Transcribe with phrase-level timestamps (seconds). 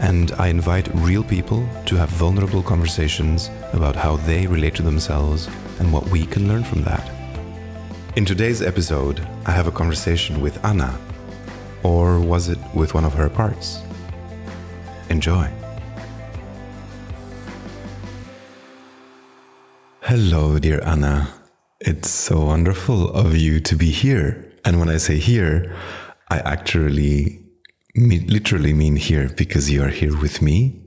[0.00, 5.48] and I invite real people to have vulnerable conversations about how they relate to themselves
[5.78, 7.10] and what we can learn from that.
[8.16, 10.98] In today's episode, I have a conversation with Anna.
[11.82, 13.82] Or was it with one of her parts?
[15.08, 15.50] Enjoy.
[20.00, 21.28] Hello, dear Anna.
[21.80, 24.52] It's so wonderful of you to be here.
[24.64, 25.76] And when I say here,
[26.30, 27.45] I actually
[27.96, 30.80] literally mean here because you are here with me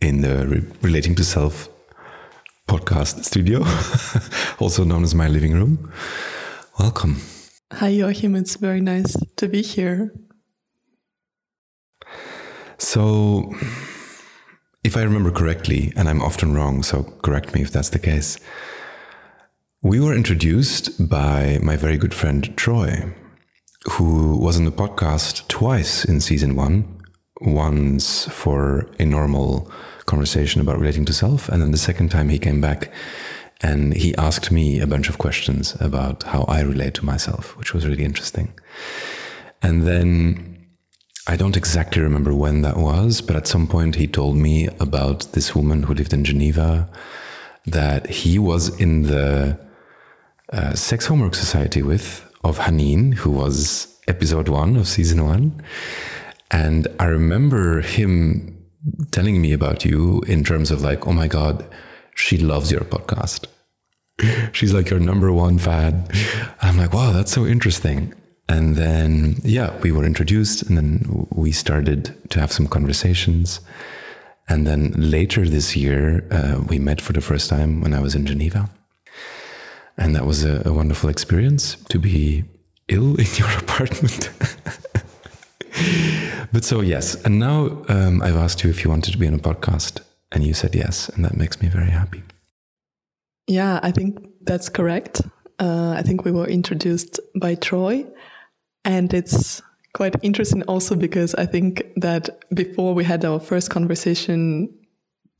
[0.00, 1.68] in the Re- Relating to Self
[2.68, 3.64] podcast studio,
[4.58, 5.92] also known as my living room.
[6.78, 7.20] Welcome.
[7.72, 8.36] Hi, Joachim.
[8.36, 10.12] It's very nice to be here.
[12.78, 13.54] So,
[14.84, 18.38] if I remember correctly, and I'm often wrong, so correct me if that's the case,
[19.82, 23.12] we were introduced by my very good friend Troy
[23.92, 27.00] who was on the podcast twice in season one.
[27.40, 29.70] Once for a normal
[30.06, 32.90] conversation about relating to self, and then the second time he came back
[33.60, 37.72] and he asked me a bunch of questions about how I relate to myself, which
[37.74, 38.52] was really interesting.
[39.62, 40.66] And then
[41.26, 45.32] I don't exactly remember when that was, but at some point he told me about
[45.32, 46.88] this woman who lived in Geneva
[47.66, 49.58] that he was in the
[50.52, 55.62] uh, Sex Homework Society with of Hanin, who was episode one of season one.
[56.50, 58.64] And I remember him
[59.10, 61.66] telling me about you in terms of like, oh my God,
[62.14, 63.46] she loves your podcast.
[64.52, 66.06] She's like your number one fan.
[66.60, 68.14] I'm like, wow, that's so interesting.
[68.48, 73.60] And then, yeah, we were introduced and then we started to have some conversations.
[74.48, 78.14] And then later this year, uh, we met for the first time when I was
[78.14, 78.68] in Geneva.
[79.96, 82.44] And that was a, a wonderful experience to be
[82.88, 84.30] ill in your apartment.
[86.52, 87.14] but so, yes.
[87.24, 90.00] And now um, I've asked you if you wanted to be on a podcast,
[90.32, 91.08] and you said yes.
[91.10, 92.22] And that makes me very happy.
[93.46, 95.20] Yeah, I think that's correct.
[95.58, 98.06] Uh, I think we were introduced by Troy.
[98.84, 99.62] And it's
[99.94, 104.68] quite interesting also because I think that before we had our first conversation,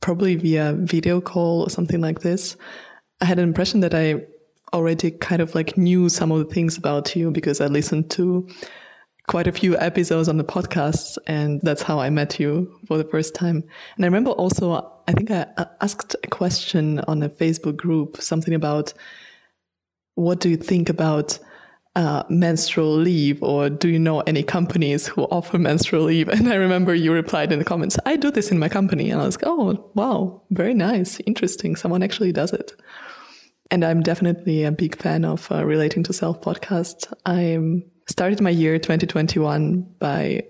[0.01, 2.55] probably via video call or something like this,
[3.21, 4.23] I had an impression that I
[4.75, 8.47] already kind of like knew some of the things about you because I listened to
[9.27, 13.03] quite a few episodes on the podcast and that's how I met you for the
[13.03, 13.63] first time.
[13.95, 14.73] And I remember also,
[15.07, 15.47] I think I
[15.81, 18.93] asked a question on a Facebook group, something about
[20.15, 21.39] what do you think about
[21.95, 26.27] uh, menstrual leave or do you know any companies who offer menstrual leave?
[26.35, 29.09] And I remember you replied in the comments, I do this in my company.
[29.09, 31.19] And I was like, oh, wow, very nice.
[31.25, 31.75] Interesting.
[31.75, 32.73] Someone actually does it.
[33.71, 37.11] And I'm definitely a big fan of uh, Relating to Self podcast.
[37.25, 37.57] I
[38.07, 40.43] started my year 2021 by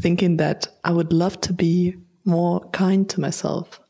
[0.00, 3.80] thinking that I would love to be more kind to myself.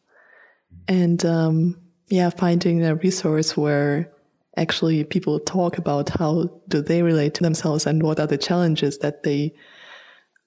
[0.86, 4.12] And um, yeah, finding a resource where
[4.56, 8.98] actually people talk about how do they relate to themselves and what are the challenges
[8.98, 9.54] that they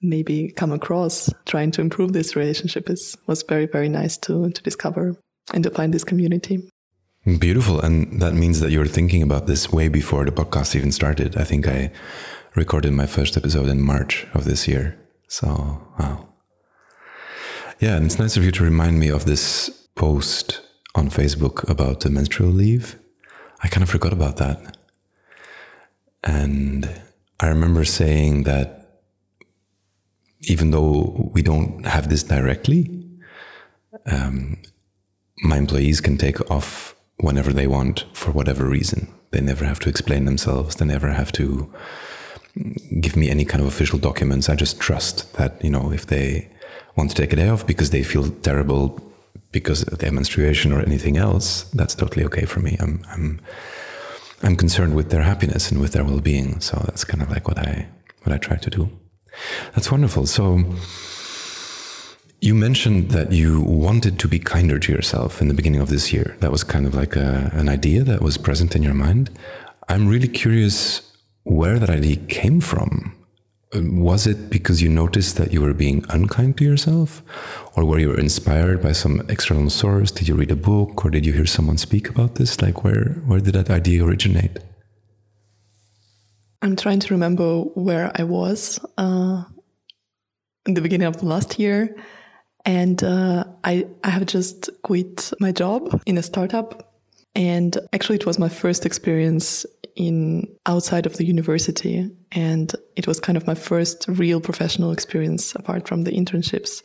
[0.02, 4.62] maybe come across trying to improve this relationship is was very very nice to to
[4.62, 5.16] discover
[5.54, 6.68] and to find this community
[7.24, 7.80] Beautiful.
[7.80, 11.36] And that means that you're thinking about this way before the podcast even started.
[11.36, 11.92] I think I
[12.56, 14.98] recorded my first episode in March of this year.
[15.28, 15.46] So,
[15.98, 16.28] wow.
[17.78, 20.62] Yeah, and it's nice of you to remind me of this post
[20.96, 22.98] on Facebook about the menstrual leave.
[23.62, 24.76] I kind of forgot about that.
[26.24, 26.88] And
[27.38, 29.00] I remember saying that
[30.40, 33.08] even though we don't have this directly,
[34.06, 34.58] um,
[35.44, 39.08] my employees can take off whenever they want for whatever reason.
[39.30, 40.76] They never have to explain themselves.
[40.76, 41.72] They never have to
[43.00, 44.48] give me any kind of official documents.
[44.48, 46.50] I just trust that, you know, if they
[46.96, 49.00] want to take a day off because they feel terrible
[49.52, 52.76] because of their menstruation or anything else, that's totally okay for me.
[52.80, 53.40] I'm, I'm,
[54.42, 56.60] I'm concerned with their happiness and with their well-being.
[56.60, 57.88] So that's kind of like what I,
[58.22, 58.90] what I try to do.
[59.74, 60.26] That's wonderful.
[60.26, 60.62] So,
[62.42, 66.12] you mentioned that you wanted to be kinder to yourself in the beginning of this
[66.12, 66.36] year.
[66.40, 69.30] That was kind of like a, an idea that was present in your mind.
[69.88, 71.02] I'm really curious
[71.44, 73.16] where that idea came from.
[73.72, 77.22] was it because you noticed that you were being unkind to yourself?
[77.76, 80.10] Or were you inspired by some external source?
[80.10, 82.60] Did you read a book or did you hear someone speak about this?
[82.60, 84.58] Like, where, where did that idea originate?
[86.60, 89.44] I'm trying to remember where I was uh,
[90.66, 91.94] in the beginning of the last year.
[92.64, 96.94] And uh, I, I have just quit my job in a startup.
[97.34, 99.66] And actually, it was my first experience
[99.96, 102.10] in outside of the university.
[102.32, 106.84] And it was kind of my first real professional experience apart from the internships.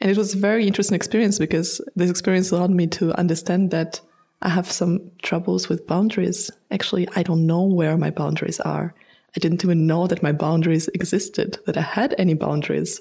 [0.00, 4.00] And it was a very interesting experience because this experience allowed me to understand that
[4.42, 6.50] i have some troubles with boundaries.
[6.70, 8.94] Actually i don't know where my boundaries are.
[9.34, 13.00] I didn't even know that my boundaries existed that i had any boundaries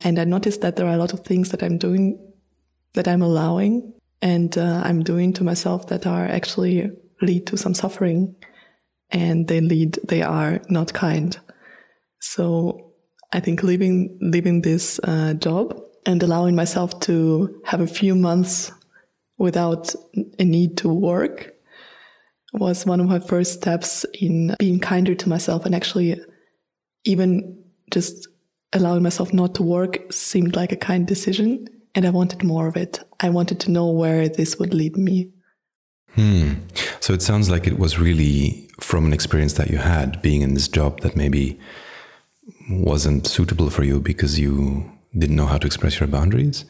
[0.00, 2.18] and i noticed that there are a lot of things that i'm doing
[2.94, 3.92] that i'm allowing
[4.22, 6.90] and uh, i'm doing to myself that are actually
[7.20, 8.34] lead to some suffering.
[9.10, 11.38] And they lead they are not kind.
[12.20, 12.92] So
[13.32, 18.72] i think leaving leaving this uh, job and allowing myself to have a few months
[19.36, 19.94] without
[20.38, 21.54] a need to work
[22.54, 26.18] was one of my first steps in being kinder to myself and actually
[27.04, 28.28] even just
[28.72, 32.76] allowing myself not to work seemed like a kind decision and i wanted more of
[32.76, 35.30] it i wanted to know where this would lead me
[36.14, 36.54] Hmm.
[36.98, 40.54] So it sounds like it was really from an experience that you had being in
[40.54, 41.58] this job that maybe
[42.70, 46.64] wasn't suitable for you because you didn't know how to express your boundaries.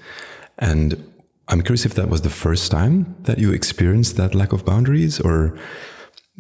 [0.59, 1.03] And
[1.49, 5.19] I'm curious if that was the first time that you experienced that lack of boundaries,
[5.19, 5.59] or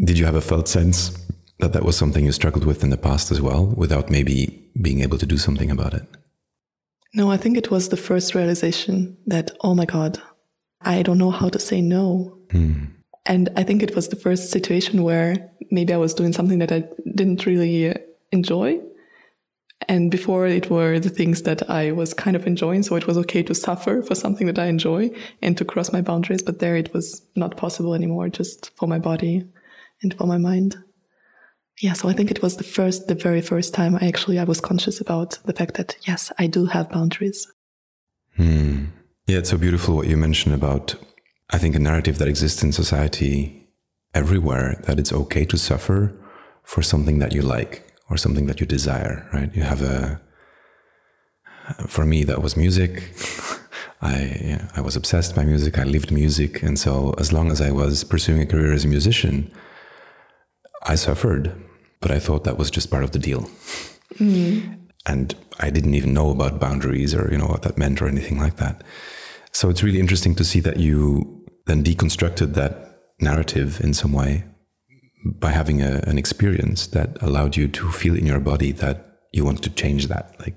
[0.04, 1.16] did you have a felt sense
[1.58, 5.00] that that was something you struggled with in the past as well without maybe being
[5.00, 6.02] able to do something about it?
[7.14, 10.20] No, I think it was the first realization that, oh my God,
[10.82, 12.38] I don't know how to say no.
[12.50, 12.84] Hmm.
[13.26, 16.72] And I think it was the first situation where maybe I was doing something that
[16.72, 16.84] I
[17.14, 17.94] didn't really
[18.32, 18.80] enjoy.
[19.88, 22.82] And before it were the things that I was kind of enjoying.
[22.82, 26.02] So it was okay to suffer for something that I enjoy and to cross my
[26.02, 26.42] boundaries.
[26.42, 29.46] But there it was not possible anymore, just for my body
[30.02, 30.76] and for my mind.
[31.80, 31.92] Yeah.
[31.92, 34.60] So I think it was the first, the very first time I actually, I was
[34.60, 37.46] conscious about the fact that yes, I do have boundaries.
[38.36, 38.86] Hmm.
[39.26, 40.94] Yeah, it's so beautiful what you mentioned about,
[41.50, 43.68] I think, a narrative that exists in society
[44.14, 46.14] everywhere that it's okay to suffer
[46.64, 49.54] for something that you like or something that you desire, right?
[49.54, 50.20] You have a,
[51.86, 53.12] for me, that was music.
[54.00, 55.78] I, I was obsessed by music.
[55.78, 56.62] I lived music.
[56.62, 59.50] And so, as long as I was pursuing a career as a musician,
[60.84, 61.52] I suffered,
[62.00, 63.48] but I thought that was just part of the deal.
[64.14, 64.78] Mm.
[65.06, 68.38] And I didn't even know about boundaries or, you know, what that meant or anything
[68.38, 68.82] like that.
[69.52, 74.44] So it's really interesting to see that you then deconstructed that narrative in some way
[75.24, 79.44] by having a, an experience that allowed you to feel in your body that you
[79.44, 80.36] wanted to change that.
[80.38, 80.56] Like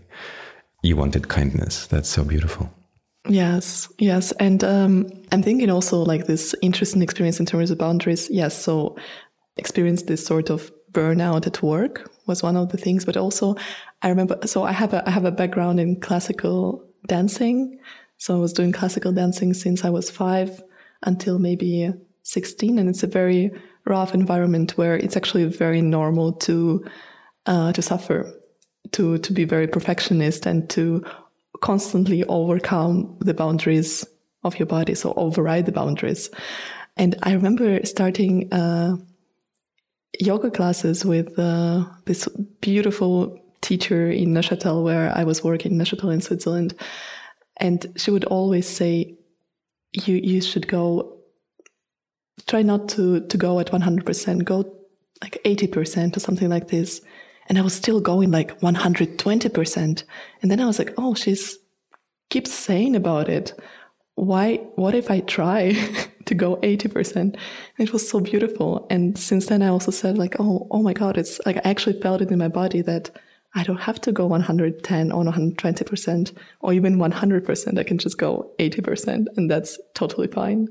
[0.84, 1.88] you wanted kindness.
[1.88, 2.72] That's so beautiful.
[3.28, 4.32] Yes, yes.
[4.34, 8.30] And um, I'm thinking also like this interesting experience in terms of boundaries.
[8.32, 8.98] Yes, so
[9.58, 13.56] experience this sort of burnout at work was one of the things, but also
[14.02, 17.80] I remember, so I have a, I have a background in classical dancing.
[18.18, 20.62] So I was doing classical dancing since I was five
[21.04, 21.92] until maybe
[22.24, 22.80] 16.
[22.80, 23.52] And it's a very
[23.86, 26.86] rough environment where it's actually very normal to,
[27.46, 28.32] uh, to suffer,
[28.92, 31.04] to, to be very perfectionist and to
[31.62, 34.06] constantly overcome the boundaries
[34.44, 34.96] of your body.
[34.96, 36.30] So override the boundaries.
[36.98, 38.98] And I remember starting, uh,
[40.20, 42.28] yoga classes with uh, this
[42.60, 46.74] beautiful teacher in Neuchâtel, where I was working, Neuchâtel in Switzerland.
[47.58, 49.16] And she would always say,
[49.94, 51.18] you, you should go,
[52.48, 54.78] try not to, to go at 100%, go
[55.22, 57.02] like 80% or something like this.
[57.48, 60.04] And I was still going like 120%.
[60.42, 61.58] And then I was like, oh, she's
[62.32, 63.54] keeps saying about it.
[64.22, 65.74] Why, what if I try
[66.26, 67.36] to go 80%?
[67.80, 68.86] It was so beautiful.
[68.92, 72.00] And since then I also said like, oh, oh my God, it's like, I actually
[72.00, 73.10] felt it in my body that
[73.56, 77.80] I don't have to go 110 or 120% or even 100%.
[77.80, 80.68] I can just go 80% and that's totally fine.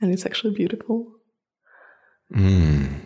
[0.00, 1.12] And it's actually beautiful.
[2.34, 3.02] Mm.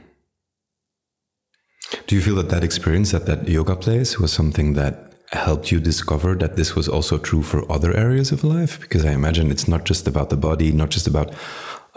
[2.06, 5.80] Do you feel that that experience at that yoga place was something that helped you
[5.80, 8.80] discover that this was also true for other areas of life?
[8.80, 11.32] Because I imagine it's not just about the body, not just about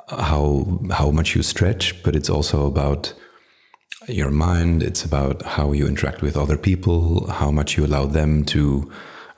[0.09, 3.13] uh, how how much you stretch, but it's also about
[4.07, 8.43] your mind, it's about how you interact with other people, how much you allow them
[8.45, 8.89] to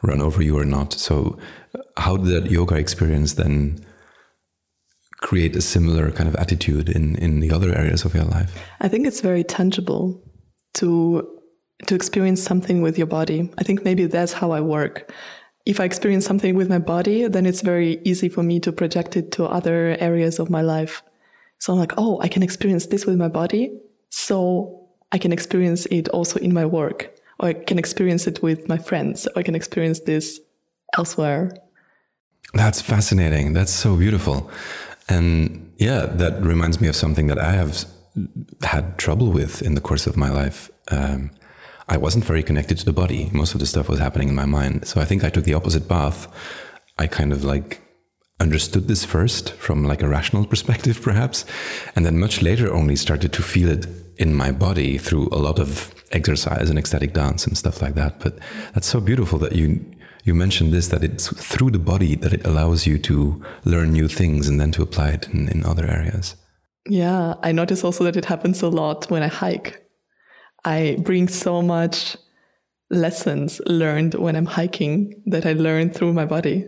[0.01, 0.93] run over you or not.
[0.93, 1.37] So,
[1.75, 3.85] uh, how did that yoga experience then
[5.17, 8.55] create a similar kind of attitude in, in the other areas of your life?
[8.79, 10.21] I think it's very tangible
[10.75, 11.38] to
[11.87, 13.49] to experience something with your body.
[13.57, 15.11] I think maybe that's how I work.
[15.65, 19.15] If I experience something with my body, then it's very easy for me to project
[19.15, 21.03] it to other areas of my life.
[21.59, 23.71] So I'm like, oh, I can experience this with my body.
[24.09, 28.67] So I can experience it also in my work, or I can experience it with
[28.67, 30.39] my friends, or I can experience this
[30.97, 31.51] elsewhere.
[32.53, 33.53] That's fascinating.
[33.53, 34.49] That's so beautiful.
[35.07, 37.85] And yeah, that reminds me of something that I have
[38.63, 40.69] had trouble with in the course of my life.
[40.89, 41.31] Um,
[41.89, 43.29] I wasn't very connected to the body.
[43.33, 44.87] Most of the stuff was happening in my mind.
[44.87, 46.27] So I think I took the opposite path.
[46.99, 47.81] I kind of like
[48.39, 51.45] understood this first from like a rational perspective, perhaps,
[51.95, 55.59] and then much later only started to feel it in my body through a lot
[55.59, 58.19] of exercise and ecstatic dance and stuff like that.
[58.19, 58.37] But
[58.73, 59.83] that's so beautiful that you
[60.25, 64.07] you mentioned this that it's through the body that it allows you to learn new
[64.07, 66.35] things and then to apply it in, in other areas.
[66.87, 69.78] Yeah, I notice also that it happens a lot when I hike.
[70.65, 72.17] I bring so much
[72.89, 76.67] lessons learned when I'm hiking that I learn through my body.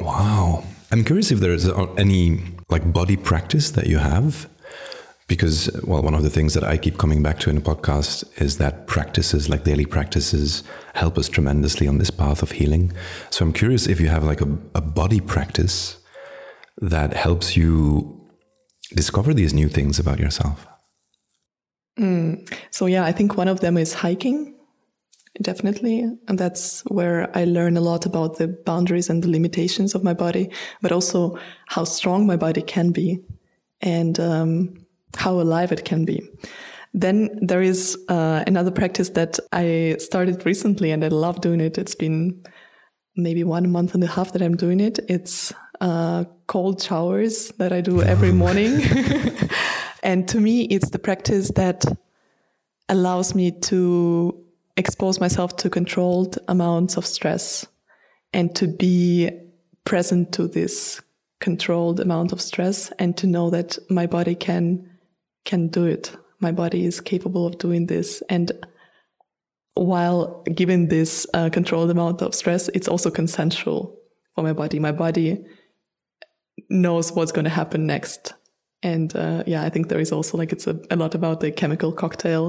[0.00, 0.64] Wow.
[0.92, 4.48] I'm curious if there's uh, any like body practice that you have
[5.28, 8.40] because well one of the things that I keep coming back to in the podcast
[8.40, 10.62] is that practices like daily practices
[10.94, 12.92] help us tremendously on this path of healing.
[13.30, 15.98] So I'm curious if you have like a, a body practice
[16.78, 18.28] that helps you
[18.94, 20.66] discover these new things about yourself.
[21.98, 22.52] Mm.
[22.70, 24.54] So yeah, I think one of them is hiking.
[25.42, 26.00] Definitely.
[26.28, 30.14] And that's where I learn a lot about the boundaries and the limitations of my
[30.14, 30.50] body,
[30.80, 33.20] but also how strong my body can be
[33.82, 34.74] and um,
[35.16, 36.26] how alive it can be.
[36.94, 41.76] Then there is uh, another practice that I started recently and I love doing it.
[41.76, 42.42] It's been
[43.16, 44.98] maybe one month and a half that I'm doing it.
[45.08, 48.80] It's uh, cold showers that I do every morning.
[50.06, 51.84] and to me, it's the practice that
[52.88, 54.40] allows me to
[54.76, 57.66] expose myself to controlled amounts of stress
[58.32, 59.28] and to be
[59.84, 61.02] present to this
[61.40, 64.88] controlled amount of stress and to know that my body can
[65.44, 66.16] can do it.
[66.38, 68.22] My body is capable of doing this.
[68.28, 68.52] And
[69.74, 73.98] while given this uh, controlled amount of stress it's also consensual
[74.36, 74.78] for my body.
[74.78, 75.44] My body
[76.70, 78.34] knows what's going to happen next
[78.92, 81.50] and uh, yeah i think there is also like it's a, a lot about the
[81.50, 82.44] chemical cocktail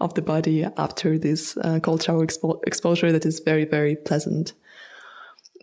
[0.00, 4.52] of the body after this uh, cold shower expo- exposure that is very, very pleasant.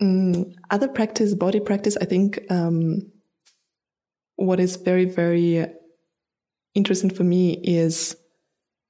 [0.02, 3.12] Mm, other practice, body practice, I think um,
[4.36, 5.68] what is very, very
[6.74, 8.16] interesting for me is,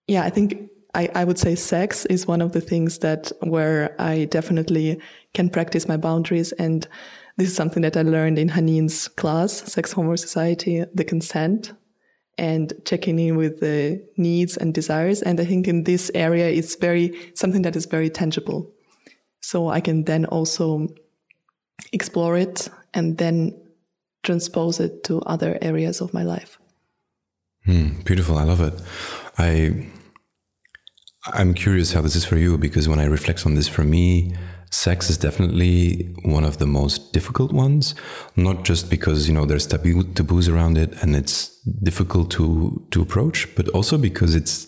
[0.07, 3.99] yeah, I think I, I would say sex is one of the things that where
[3.99, 5.01] I definitely
[5.33, 6.53] can practice my boundaries.
[6.53, 6.87] And
[7.37, 11.73] this is something that I learned in Hanin's class, Sex Hormone Society, the consent
[12.37, 15.21] and checking in with the needs and desires.
[15.21, 18.71] And I think in this area, it's very something that is very tangible.
[19.41, 20.87] So I can then also
[21.91, 23.59] explore it and then
[24.23, 26.57] transpose it to other areas of my life.
[27.65, 28.37] Hmm, beautiful.
[28.37, 28.73] I love it.
[29.37, 29.87] I
[31.27, 34.35] I'm curious how this is for you because when I reflect on this for me,
[34.73, 37.93] sex is definitely one of the most difficult ones
[38.35, 43.01] not just because you know there's taboo, taboos around it and it's difficult to to
[43.01, 44.67] approach but also because it's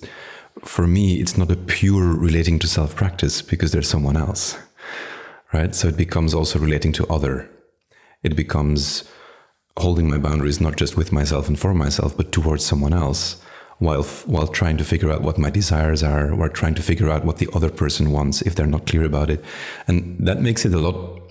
[0.63, 4.57] for me it's not a pure relating to self practice because there's someone else
[5.55, 5.73] right?
[5.73, 7.49] So it becomes also relating to other.
[8.23, 9.03] It becomes
[9.77, 13.41] holding my boundaries not just with myself and for myself but towards someone else
[13.79, 17.25] while while trying to figure out what my desires are or trying to figure out
[17.25, 19.43] what the other person wants if they're not clear about it.
[19.87, 21.21] And that makes it a lot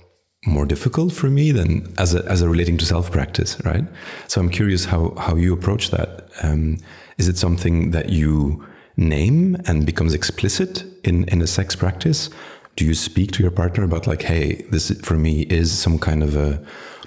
[0.46, 3.84] more difficult for me than as a, as a relating to self practice right?
[4.28, 6.28] So i'm curious how how you approach that.
[6.42, 6.78] Um,
[7.16, 12.28] is it something that you name and becomes explicit in in a sex practice?
[12.76, 16.22] Do you speak to your partner about like hey this for me is some kind
[16.22, 16.62] of a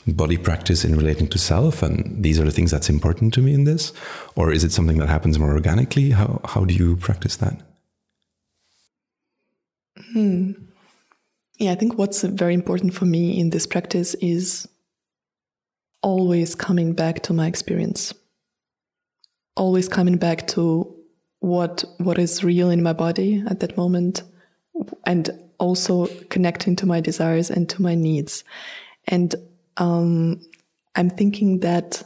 [0.08, 3.54] body practice in relating to self and these are the things that's important to me
[3.54, 3.94] in this?
[4.36, 6.12] Or is it something that happens more organically?
[6.12, 7.62] How how do you practice that?
[10.14, 10.52] Hmm.
[11.58, 14.68] yeah i think what's very important for me in this practice is
[16.02, 18.14] always coming back to my experience.
[19.56, 20.94] Always coming back to
[21.40, 24.24] what what is real in my body at that moment
[25.06, 28.44] and also connecting to my desires and to my needs.
[29.08, 29.36] And
[29.77, 30.41] um,
[30.96, 32.03] I'm thinking that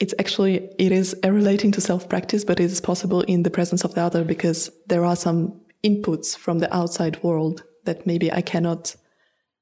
[0.00, 3.84] it's actually it is relating to self practice, but it is possible in the presence
[3.84, 8.42] of the other because there are some inputs from the outside world that maybe I
[8.42, 8.94] cannot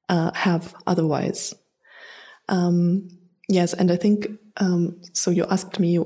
[0.09, 1.53] uh, have otherwise.
[2.49, 3.09] Um,
[3.47, 5.31] yes, and I think um, so.
[5.31, 5.99] You asked me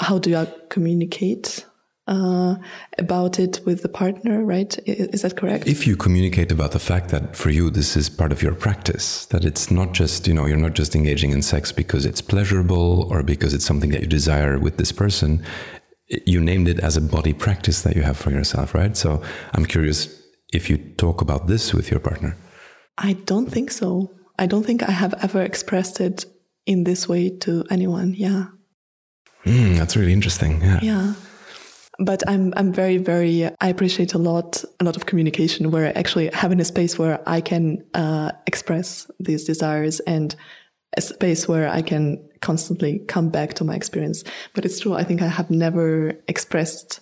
[0.00, 1.64] how do I communicate
[2.08, 2.56] uh,
[2.96, 4.76] about it with the partner, right?
[4.86, 5.66] Is that correct?
[5.66, 9.26] If you communicate about the fact that for you this is part of your practice,
[9.26, 13.06] that it's not just, you know, you're not just engaging in sex because it's pleasurable
[13.12, 15.44] or because it's something that you desire with this person,
[16.26, 18.96] you named it as a body practice that you have for yourself, right?
[18.96, 19.22] So
[19.52, 20.08] I'm curious
[20.52, 22.36] if you talk about this with your partner.
[22.96, 24.10] I don't think so.
[24.38, 26.24] I don't think I have ever expressed it
[26.64, 28.14] in this way to anyone.
[28.14, 28.46] Yeah.
[29.44, 30.62] Mm, that's really interesting.
[30.62, 30.80] Yeah.
[30.82, 31.14] Yeah
[31.98, 35.90] but I'm I'm very very I appreciate a lot a lot of communication where I
[35.90, 40.34] actually having a space where I can uh, express these desires and
[40.96, 44.24] a space where I can constantly come back to my experience.
[44.54, 44.94] But it's true.
[44.94, 47.00] I think I have never expressed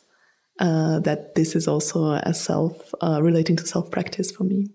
[0.59, 4.71] uh, that this is also a self uh, relating to self practice for me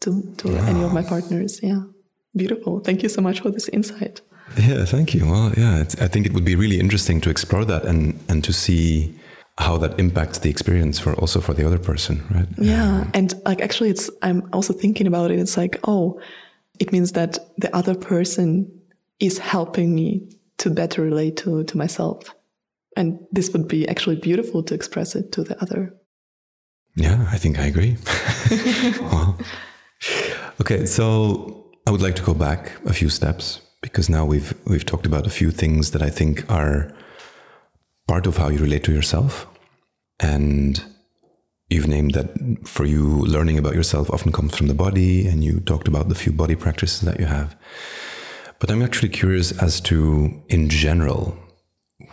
[0.00, 0.66] to to wow.
[0.66, 1.60] any of my partners.
[1.62, 1.82] Yeah,
[2.34, 2.80] beautiful.
[2.80, 4.22] Thank you so much for this insight.
[4.58, 5.26] Yeah, thank you.
[5.26, 8.52] Well, yeah, I think it would be really interesting to explore that and and to
[8.52, 9.14] see
[9.60, 12.48] how that impacts the experience for also for the other person, right?
[12.58, 13.04] Yeah.
[13.14, 15.38] And like actually it's I'm also thinking about it.
[15.38, 16.20] It's like, oh,
[16.78, 18.80] it means that the other person
[19.20, 22.34] is helping me to better relate to to myself.
[22.96, 25.94] And this would be actually beautiful to express it to the other.
[26.96, 27.96] Yeah, I think I agree.
[29.00, 29.38] well,
[30.60, 34.86] okay, so I would like to go back a few steps because now we've we've
[34.86, 36.92] talked about a few things that I think are
[38.10, 39.46] part of how you relate to yourself.
[40.18, 40.82] And
[41.68, 42.28] you've named that
[42.64, 46.16] for you, learning about yourself often comes from the body, and you talked about the
[46.16, 47.54] few body practices that you have.
[48.58, 51.38] But I'm actually curious as to, in general,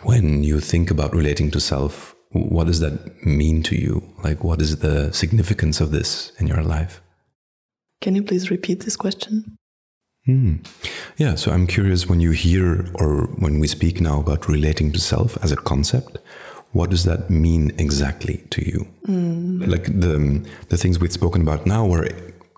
[0.04, 3.94] when you think about relating to self, what does that mean to you?
[4.22, 7.02] Like, what is the significance of this in your life?
[8.00, 9.56] Can you please repeat this question?
[10.28, 10.56] Hmm.
[11.16, 15.00] Yeah, so I'm curious when you hear or when we speak now about relating to
[15.00, 16.18] self as a concept,
[16.72, 18.86] what does that mean exactly to you?
[19.06, 19.66] Mm.
[19.66, 22.06] Like the the things we've spoken about now were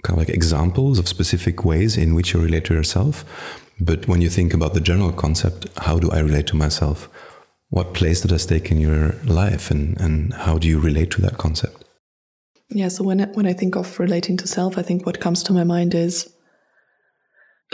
[0.02, 3.24] kind of like examples of specific ways in which you relate to yourself.
[3.78, 7.08] But when you think about the general concept, how do I relate to myself?
[7.68, 11.22] What place does that take in your life, and and how do you relate to
[11.22, 11.84] that concept?
[12.68, 12.88] Yeah.
[12.88, 15.52] So when I, when I think of relating to self, I think what comes to
[15.52, 16.28] my mind is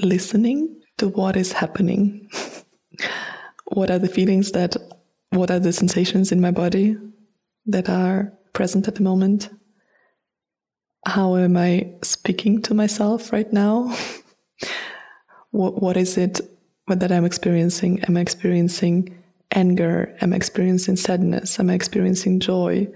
[0.03, 2.29] listening to what is happening.
[3.67, 4.77] what are the feelings that,
[5.31, 6.97] what are the sensations in my body
[7.67, 9.51] that are present at the moment?
[11.07, 13.97] How am I speaking to myself right now?
[15.51, 16.41] what, what is it
[16.89, 18.03] that I'm experiencing?
[18.05, 20.17] Am I experiencing anger?
[20.21, 21.59] Am I experiencing sadness?
[21.59, 22.89] Am I experiencing joy?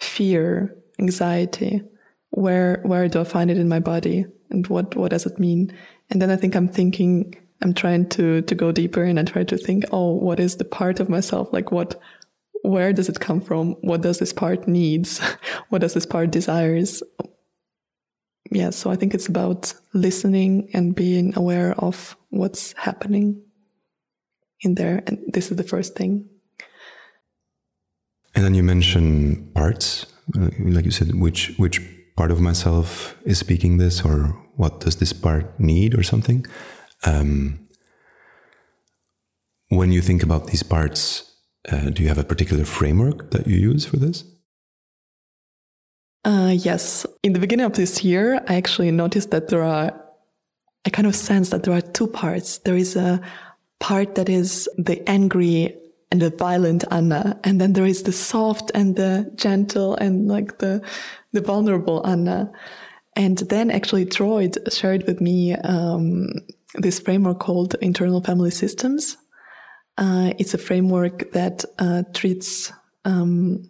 [0.00, 1.82] Fear, anxiety?
[2.30, 4.24] Where, where do I find it in my body?
[4.50, 5.72] And what, what does it mean?
[6.12, 9.44] And then I think I'm thinking, I'm trying to, to go deeper and I try
[9.44, 11.50] to think, oh, what is the part of myself?
[11.54, 11.98] Like what,
[12.62, 13.72] where does it come from?
[13.80, 15.20] What does this part needs?
[15.70, 17.02] what does this part desires?
[18.50, 18.68] Yeah.
[18.70, 23.42] So I think it's about listening and being aware of what's happening
[24.60, 25.02] in there.
[25.06, 26.28] And this is the first thing.
[28.34, 30.04] And then you mention parts,
[30.38, 31.80] uh, like you said, which, which
[32.16, 36.46] part of myself is speaking this or what does this part need or something.
[37.04, 37.58] Um,
[39.68, 41.02] when you think about these parts,
[41.72, 44.24] uh, do you have a particular framework that you use for this?
[46.24, 47.04] Uh, yes.
[47.24, 49.90] In the beginning of this year, I actually noticed that there are,
[50.86, 52.58] I kind of sense that there are two parts.
[52.58, 53.20] There is a
[53.80, 55.76] part that is the angry
[56.12, 60.58] and the violent Anna, and then there is the soft and the gentle and like
[60.58, 60.82] the
[61.32, 62.52] the vulnerable Anna.
[63.14, 66.28] And then actually Troy shared with me um,
[66.76, 69.16] this framework called Internal Family Systems.
[69.98, 72.72] Uh, it's a framework that uh, treats
[73.04, 73.68] um,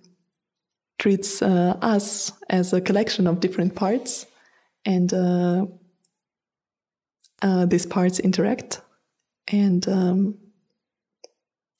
[0.98, 4.26] treats uh, us as a collection of different parts,
[4.84, 5.66] and uh,
[7.40, 8.80] uh, these parts interact.
[9.48, 10.38] And um,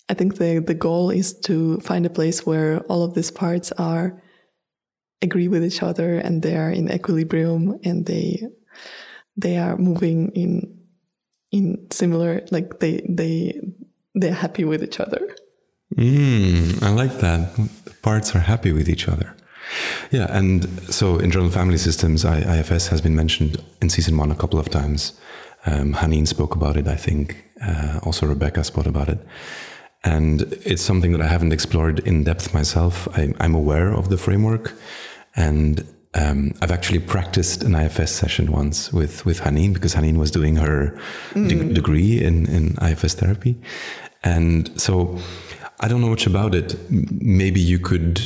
[0.09, 3.71] I think the the goal is to find a place where all of these parts
[3.73, 4.22] are
[5.23, 8.43] agree with each other and they are in equilibrium and they
[9.37, 10.79] they are moving in
[11.51, 13.61] in similar like they they
[14.15, 15.35] they're happy with each other.
[15.97, 17.53] Mm, i like that.
[18.03, 19.35] Parts are happy with each other.
[20.11, 24.59] Yeah and so internal family systems ifs has been mentioned in season one a couple
[24.59, 25.13] of times.
[25.65, 27.37] Um, Haneen spoke about it i think.
[27.65, 29.19] Uh, also rebecca spoke about it.
[30.05, 33.07] And it's something that I haven't explored in depth myself.
[33.17, 34.75] I, am aware of the framework,
[35.35, 40.31] and um, I've actually practiced an IFS session once with with Haneen because Hanin was
[40.31, 40.99] doing her
[41.31, 41.49] mm.
[41.49, 43.61] de- degree in in IFS therapy,
[44.23, 45.19] and so
[45.81, 46.77] I don't know much about it.
[46.91, 48.21] Maybe you could,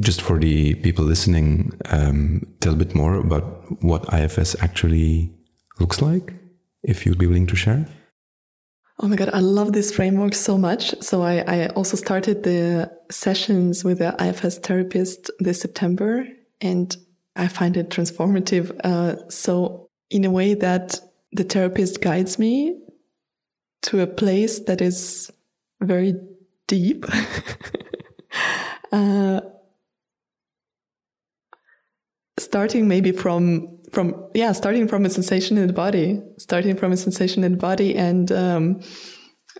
[0.00, 5.30] just for the people listening, um, tell a bit more about what IFS actually
[5.80, 6.32] looks like,
[6.82, 7.86] if you'd be willing to share.
[9.00, 10.92] Oh my God, I love this framework so much.
[11.02, 16.26] So I, I also started the sessions with the IFS therapist this September,
[16.60, 16.96] and
[17.36, 18.76] I find it transformative.
[18.82, 20.98] Uh, so in a way that
[21.30, 22.80] the therapist guides me
[23.82, 25.30] to a place that is
[25.80, 26.14] very
[26.66, 27.04] deep.
[28.92, 29.40] uh,
[32.36, 36.96] starting maybe from from yeah starting from a sensation in the body starting from a
[36.96, 38.80] sensation in the body and um,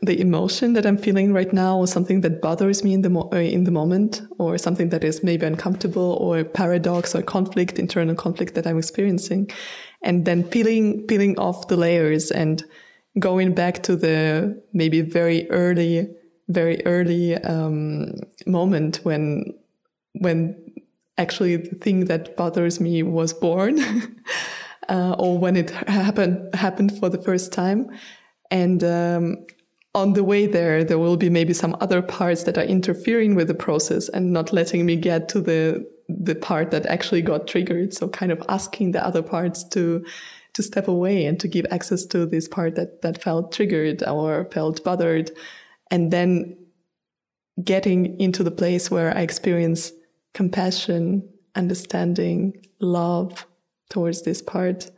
[0.03, 3.29] the emotion that i'm feeling right now or something that bothers me in the mo-
[3.33, 8.15] uh, in the moment or something that is maybe uncomfortable or paradox or conflict internal
[8.15, 9.51] conflict that i'm experiencing.
[10.03, 12.65] And then peeling peeling off the layers and
[13.19, 16.09] going back to the maybe very early
[16.49, 18.15] very early um,
[18.47, 19.53] moment when
[20.21, 20.55] when
[21.19, 23.81] actually the thing that bothers me was born
[24.89, 27.91] uh, or when it happened happened for the first time.
[28.51, 29.47] And um,
[29.95, 33.49] on the way there there will be maybe some other parts that are interfering with
[33.49, 37.93] the process and not letting me get to the the part that actually got triggered.
[37.93, 40.05] So kind of asking the other parts to
[40.55, 44.49] to step away and to give access to this part that that felt triggered or
[44.53, 45.31] felt bothered.
[45.91, 46.57] And then
[47.65, 49.91] getting into the place where i experience
[50.35, 53.47] compassion, understanding, love
[53.91, 54.91] towards this part.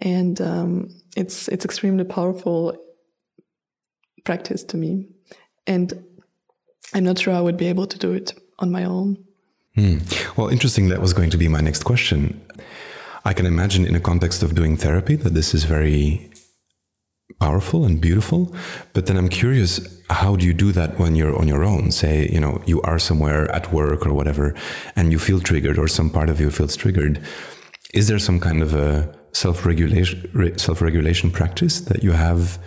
[0.00, 2.76] And um, it's it's extremely powerful
[4.24, 5.08] practice to me.
[5.66, 6.04] And
[6.94, 9.18] I'm not sure I would be able to do it on my own.
[9.74, 9.98] Hmm.
[10.36, 10.88] Well, interesting.
[10.88, 12.40] That was going to be my next question.
[13.24, 16.27] I can imagine in a context of doing therapy that this is very
[17.40, 18.54] powerful and beautiful.
[18.92, 21.90] But then I'm curious, how do you do that when you're on your own?
[21.90, 24.54] Say, you know, you are somewhere at work or whatever,
[24.96, 27.20] and you feel triggered, or some part of you feels triggered.
[27.94, 32.58] Is there some kind of a self-regulation self-regulation practice that you have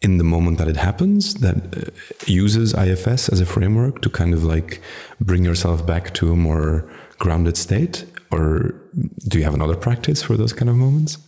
[0.00, 1.90] in the moment that it happens that uh,
[2.26, 4.80] uses IFS as a framework to kind of like
[5.20, 8.04] bring yourself back to a more grounded state?
[8.30, 8.74] Or
[9.26, 11.18] do you have another practice for those kind of moments?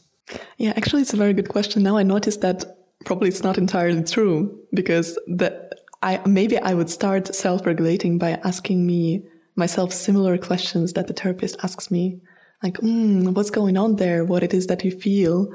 [0.58, 1.82] Yeah, actually, it's a very good question.
[1.82, 2.64] Now I noticed that
[3.04, 5.70] probably it's not entirely true because the
[6.02, 9.22] I maybe I would start self-regulating by asking me
[9.56, 12.20] myself similar questions that the therapist asks me,
[12.62, 14.24] like, mm, "What's going on there?
[14.24, 15.52] What it is that you feel?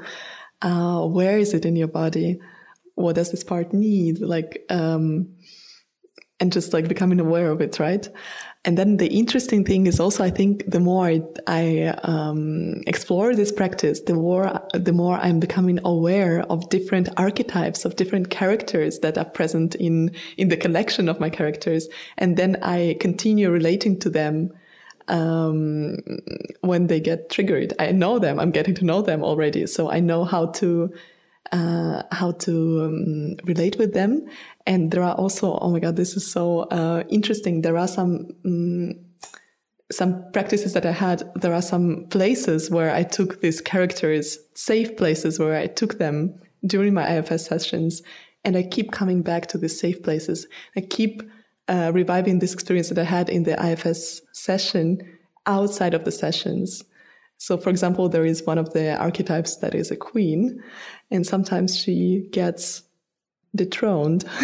[0.62, 2.38] Uh, where is it in your body?
[2.94, 4.20] What does this part need?
[4.20, 5.28] Like, um,
[6.38, 8.08] and just like becoming aware of it, right?
[8.64, 11.08] And then the interesting thing is also, I think, the more
[11.46, 17.84] I, um, explore this practice, the more the more I'm becoming aware of different archetypes
[17.84, 22.56] of different characters that are present in in the collection of my characters, and then
[22.60, 24.50] I continue relating to them
[25.06, 25.98] um,
[26.62, 27.72] when they get triggered.
[27.78, 28.40] I know them.
[28.40, 30.92] I'm getting to know them already, so I know how to
[31.52, 34.26] uh, how to um, relate with them.
[34.66, 37.62] And there are also, oh my God, this is so uh, interesting.
[37.62, 38.94] There are some um,
[39.92, 41.22] some practices that I had.
[41.36, 46.34] There are some places where I took these characters, safe places where I took them
[46.66, 48.02] during my IFS sessions,
[48.44, 50.46] and I keep coming back to these safe places.
[50.76, 51.22] I keep
[51.68, 54.98] uh, reviving this experience that I had in the IFS session
[55.46, 56.82] outside of the sessions.
[57.38, 60.62] So, for example, there is one of the archetypes that is a queen,
[61.10, 62.82] and sometimes she gets
[63.56, 64.24] dethroned.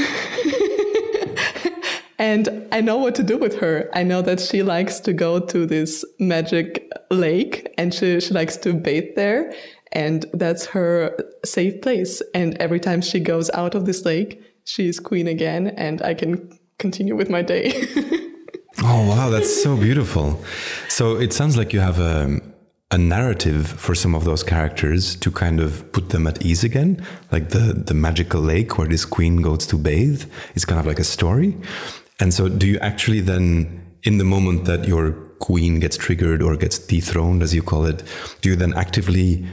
[2.18, 3.90] and I know what to do with her.
[3.92, 8.56] I know that she likes to go to this magic lake and she, she likes
[8.58, 9.52] to bathe there.
[9.92, 12.22] And that's her safe place.
[12.34, 16.58] And every time she goes out of this lake, she's queen again, and I can
[16.78, 17.72] continue with my day.
[18.82, 19.28] oh, wow.
[19.28, 20.42] That's so beautiful.
[20.88, 22.40] So it sounds like you have a,
[22.92, 27.04] a narrative for some of those characters to kind of put them at ease again,
[27.32, 30.24] like the the magical lake where this queen goes to bathe.
[30.54, 31.56] It's kind of like a story.
[32.20, 36.56] And so, do you actually then, in the moment that your queen gets triggered or
[36.56, 38.02] gets dethroned, as you call it,
[38.42, 39.44] do you then actively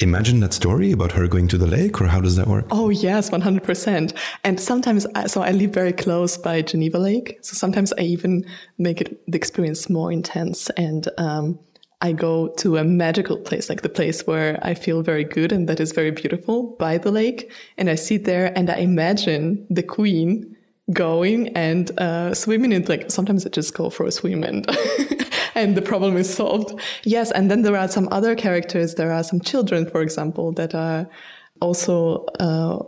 [0.00, 2.66] imagine that story about her going to the lake, or how does that work?
[2.70, 4.16] Oh, yes, 100%.
[4.44, 7.38] And sometimes, so I live very close by Geneva Lake.
[7.42, 8.44] So sometimes I even
[8.78, 11.58] make it, the experience more intense and, um,
[12.00, 15.68] I go to a magical place, like the place where I feel very good and
[15.68, 17.50] that is very beautiful by the lake.
[17.76, 20.56] And I sit there and I imagine the queen
[20.92, 24.66] going and uh, swimming in like sometimes I just go for a swim and
[25.54, 26.80] and the problem is solved.
[27.02, 28.94] Yes, and then there are some other characters.
[28.94, 31.08] There are some children, for example, that are
[31.60, 32.78] also uh,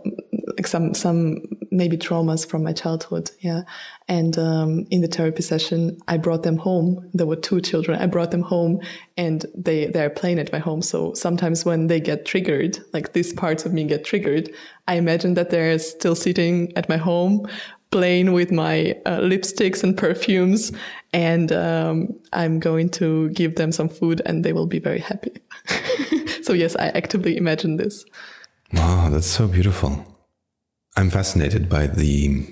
[0.57, 3.31] like some some maybe traumas from my childhood.
[3.39, 3.61] Yeah.
[4.07, 7.09] And um, in the therapy session, I brought them home.
[7.13, 7.99] There were two children.
[7.99, 8.81] I brought them home
[9.15, 10.81] and they, they're playing at my home.
[10.81, 14.53] So sometimes when they get triggered, like these parts of me get triggered,
[14.87, 17.47] I imagine that they're still sitting at my home
[17.91, 20.71] playing with my uh, lipsticks and perfumes
[21.11, 25.33] and um, i'm going to give them some food and they will be very happy
[26.41, 28.05] so yes i actively imagine this
[28.71, 30.05] wow that's so beautiful
[30.97, 32.45] i'm fascinated by the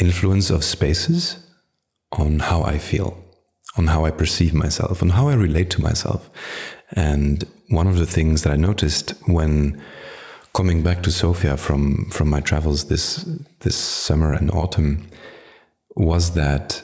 [0.00, 1.38] influence of spaces
[2.12, 3.22] on how i feel
[3.76, 6.30] on how i perceive myself on how i relate to myself.
[6.92, 9.82] And one of the things that i noticed when
[10.54, 13.28] coming back to Sofia from from my travels this
[13.60, 15.06] this summer and autumn
[15.96, 16.82] was that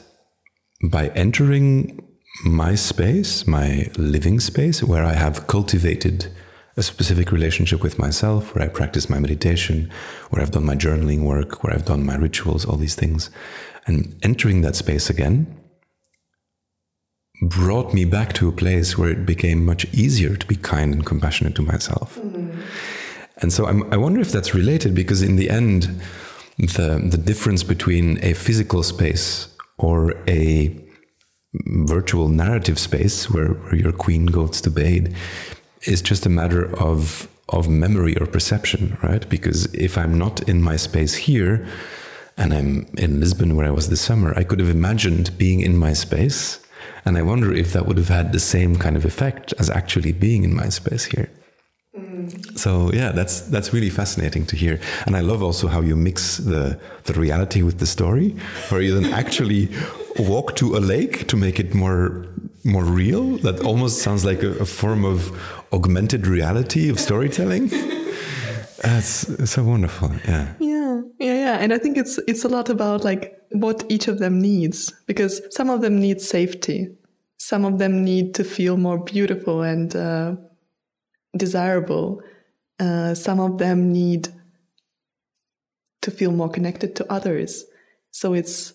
[0.91, 1.99] by entering
[2.45, 6.27] my space, my living space, where I have cultivated
[6.75, 9.91] a specific relationship with myself, where I practice my meditation,
[10.29, 13.29] where I've done my journaling work, where I've done my rituals, all these things,
[13.85, 15.59] and entering that space again
[17.41, 21.05] brought me back to a place where it became much easier to be kind and
[21.05, 22.17] compassionate to myself.
[22.17, 22.59] Mm-hmm.
[23.37, 26.01] And so I'm, i wonder if that's related because in the end,
[26.57, 30.79] the, the difference between a physical space or a
[31.53, 35.13] virtual narrative space where, where your queen goes to bathe
[35.85, 39.27] is just a matter of of memory or perception, right?
[39.29, 41.65] Because if I'm not in my space here
[42.37, 45.77] and I'm in Lisbon where I was this summer, I could have imagined being in
[45.77, 46.59] my space.
[47.05, 50.13] And I wonder if that would have had the same kind of effect as actually
[50.13, 51.29] being in my space here.
[52.55, 56.37] So yeah, that's that's really fascinating to hear, and I love also how you mix
[56.37, 58.35] the the reality with the story,
[58.69, 59.69] where you then actually
[60.17, 62.25] walk to a lake to make it more
[62.63, 63.37] more real.
[63.37, 65.31] That almost sounds like a, a form of
[65.71, 67.69] augmented reality of storytelling.
[68.81, 70.11] That's so wonderful.
[70.27, 70.53] Yeah.
[70.59, 71.01] Yeah.
[71.19, 71.33] Yeah.
[71.33, 71.57] Yeah.
[71.59, 75.41] And I think it's it's a lot about like what each of them needs because
[75.51, 76.89] some of them need safety,
[77.37, 79.95] some of them need to feel more beautiful and.
[79.95, 80.35] Uh,
[81.37, 82.21] desirable.
[82.79, 84.29] Uh, some of them need
[86.01, 87.65] to feel more connected to others.
[88.11, 88.73] So it's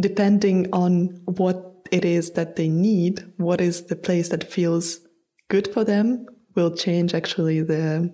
[0.00, 5.00] depending on what it is that they need, what is the place that feels
[5.48, 8.12] good for them, will change actually the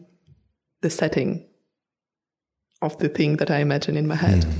[0.80, 1.46] the setting
[2.80, 4.44] of the thing that I imagine in my head.
[4.44, 4.52] Mm.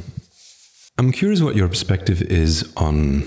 [0.98, 3.24] I'm curious what your perspective is on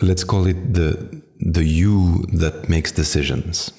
[0.00, 3.70] let's call it the the you that makes decisions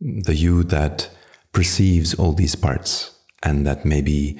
[0.00, 1.08] the you that
[1.52, 4.38] perceives all these parts and that maybe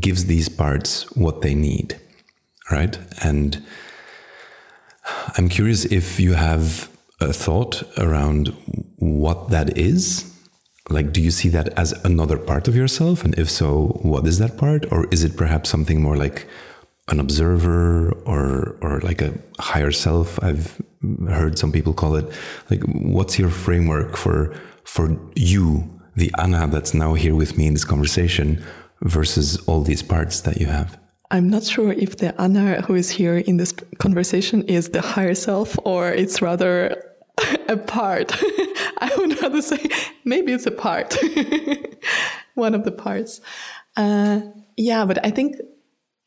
[0.00, 2.00] gives these parts what they need,
[2.70, 2.98] right?
[3.22, 3.62] And
[5.36, 6.88] I'm curious if you have
[7.20, 8.48] a thought around
[8.96, 10.28] what that is.
[10.90, 13.24] Like, do you see that as another part of yourself?
[13.24, 14.90] And if so, what is that part?
[14.92, 16.46] Or is it perhaps something more like
[17.08, 20.42] an observer or, or like a higher self?
[20.42, 20.80] I've
[21.28, 22.26] heard some people call it.
[22.70, 27.74] Like, what's your framework for for you, the Anna that's now here with me in
[27.74, 28.62] this conversation,
[29.02, 30.98] versus all these parts that you have?
[31.32, 35.34] I'm not sure if the Anna who is here in this conversation is the higher
[35.34, 37.02] self or it's rather
[37.68, 38.32] a part.
[38.98, 39.88] I would rather say
[40.26, 41.16] maybe it's a part,
[42.54, 43.40] one of the parts.
[43.96, 44.42] Uh,
[44.76, 45.56] yeah, but I think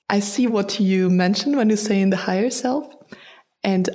[0.09, 2.91] I see what you mentioned when you say in the higher self.
[3.63, 3.87] And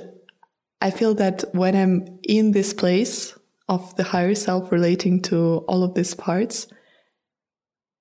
[0.79, 5.83] I feel that when I'm in this place of the higher self relating to all
[5.83, 6.67] of these parts.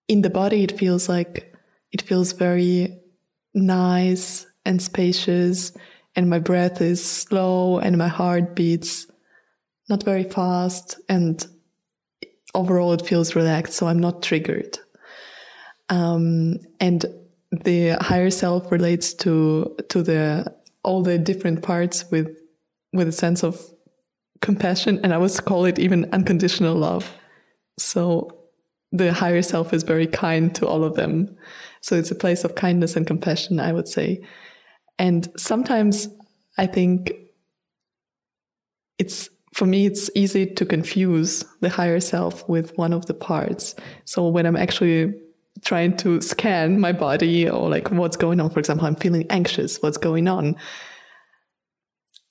[0.07, 1.53] In the body, it feels like
[1.93, 3.00] it feels very
[3.55, 5.73] nice and spacious,
[6.17, 9.07] and my breath is slow, and my heart beats
[9.89, 11.47] not very fast, and
[12.55, 14.79] overall, it feels relaxed, so I'm not triggered.
[15.89, 17.05] Um, and
[17.51, 22.29] the higher self relates to to the all the different parts with
[22.93, 23.61] with a sense of
[24.41, 27.13] compassion and I would call it even unconditional love.
[27.79, 28.39] So
[28.93, 31.37] the higher self is very kind to all of them.
[31.81, 34.23] So it's a place of kindness and compassion, I would say.
[34.99, 36.09] And sometimes
[36.59, 37.13] I think
[38.99, 43.75] it's for me, it's easy to confuse the higher self with one of the parts.
[44.05, 45.13] So when I'm actually
[45.65, 49.83] trying to scan my body or like what's going on, for example, I'm feeling anxious,
[49.83, 50.57] what's going on?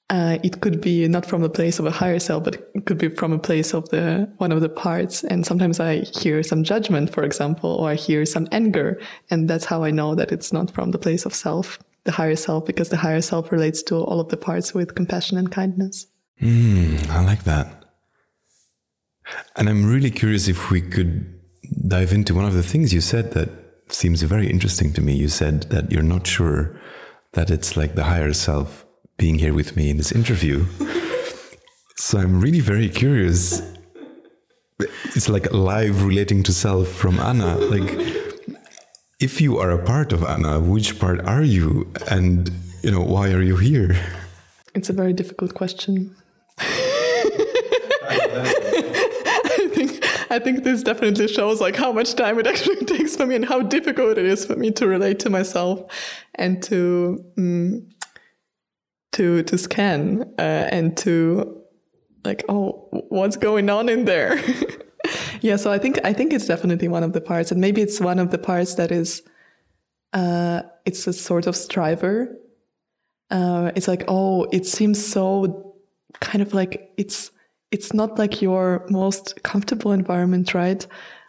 [0.09, 2.97] Uh, it could be not from a place of a higher self, but it could
[2.97, 5.23] be from a place of the one of the parts.
[5.23, 9.65] And sometimes I hear some judgment, for example, or I hear some anger, and that's
[9.65, 12.89] how I know that it's not from the place of self, the higher self, because
[12.89, 16.07] the higher self relates to all of the parts with compassion and kindness.
[16.41, 17.85] Mm, I like that.
[19.55, 21.39] And I'm really curious if we could
[21.87, 23.49] dive into one of the things you said that
[23.89, 25.13] seems very interesting to me.
[25.13, 26.79] You said that you're not sure
[27.33, 28.85] that it's like the higher self
[29.19, 30.65] being here with me in this interview.
[31.97, 33.61] so I'm really very curious.
[35.15, 37.57] It's like live relating to self from Anna.
[37.57, 37.91] Like,
[39.19, 41.91] if you are a part of Anna, which part are you?
[42.09, 42.49] And,
[42.81, 43.99] you know, why are you here?
[44.73, 46.15] It's a very difficult question.
[48.11, 53.25] I think I think this definitely shows like how much time it actually takes for
[53.25, 55.81] me and how difficult it is for me to relate to myself
[56.35, 57.87] and to um,
[59.11, 61.61] to to scan uh, and to
[62.25, 64.39] like oh what's going on in there
[65.41, 67.99] yeah so i think i think it's definitely one of the parts and maybe it's
[67.99, 69.23] one of the parts that is
[70.13, 72.35] uh it's a sort of striver
[73.31, 75.75] uh it's like oh it seems so
[76.19, 77.31] kind of like it's
[77.71, 80.85] it's not like your most comfortable environment, right?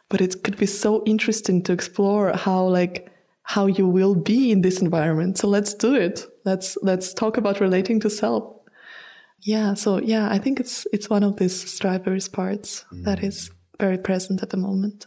[0.08, 4.60] But it could be so interesting to explore how like how you will be in
[4.60, 5.38] this environment.
[5.38, 6.26] So let's do it.
[6.44, 8.44] Let's let's talk about relating to self.
[9.42, 13.04] Yeah, so yeah, I think it's it's one of these strivers parts mm.
[13.04, 15.06] that is very present at the moment.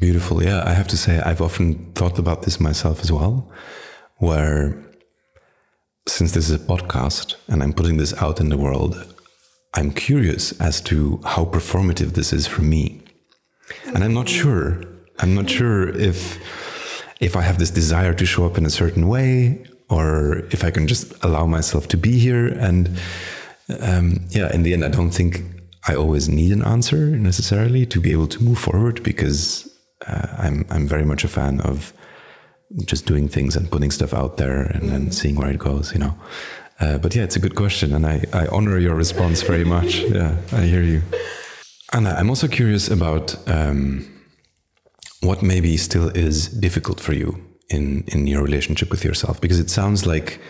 [0.00, 0.42] Beautiful.
[0.42, 3.50] Yeah, I have to say I've often thought about this myself as well,
[4.16, 4.82] where
[6.06, 9.14] since this is a podcast and I'm putting this out in the world,
[9.74, 13.02] I'm curious as to how performative this is for me.
[13.86, 14.82] And I'm not sure.
[15.20, 16.38] I'm not sure if
[17.20, 20.70] if I have this desire to show up in a certain way or if I
[20.70, 22.48] can just allow myself to be here.
[22.48, 22.98] And
[23.80, 25.42] um, yeah, in the end, I don't think
[25.86, 29.70] I always need an answer necessarily to be able to move forward because
[30.06, 31.92] uh, I'm I'm very much a fan of
[32.86, 35.92] just doing things and putting stuff out there and then seeing where it goes.
[35.92, 36.14] You know,
[36.80, 39.98] uh, but yeah, it's a good question, and I, I honor your response very much.
[40.00, 41.02] yeah, I hear you.
[41.92, 44.13] Anna, I'm also curious about um,
[45.24, 49.70] what maybe still is difficult for you in, in your relationship with yourself, because it
[49.70, 50.40] sounds like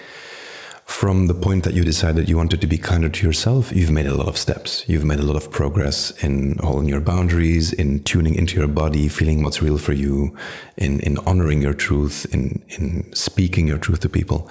[0.87, 4.07] from the point that you decided you wanted to be kinder to yourself, you've made
[4.07, 4.85] a lot of steps.
[4.87, 9.09] You've made a lot of progress in holding your boundaries, in tuning into your body,
[9.09, 10.37] feeling what's real for you,
[10.77, 14.51] in, in honoring your truth, in, in speaking your truth to people.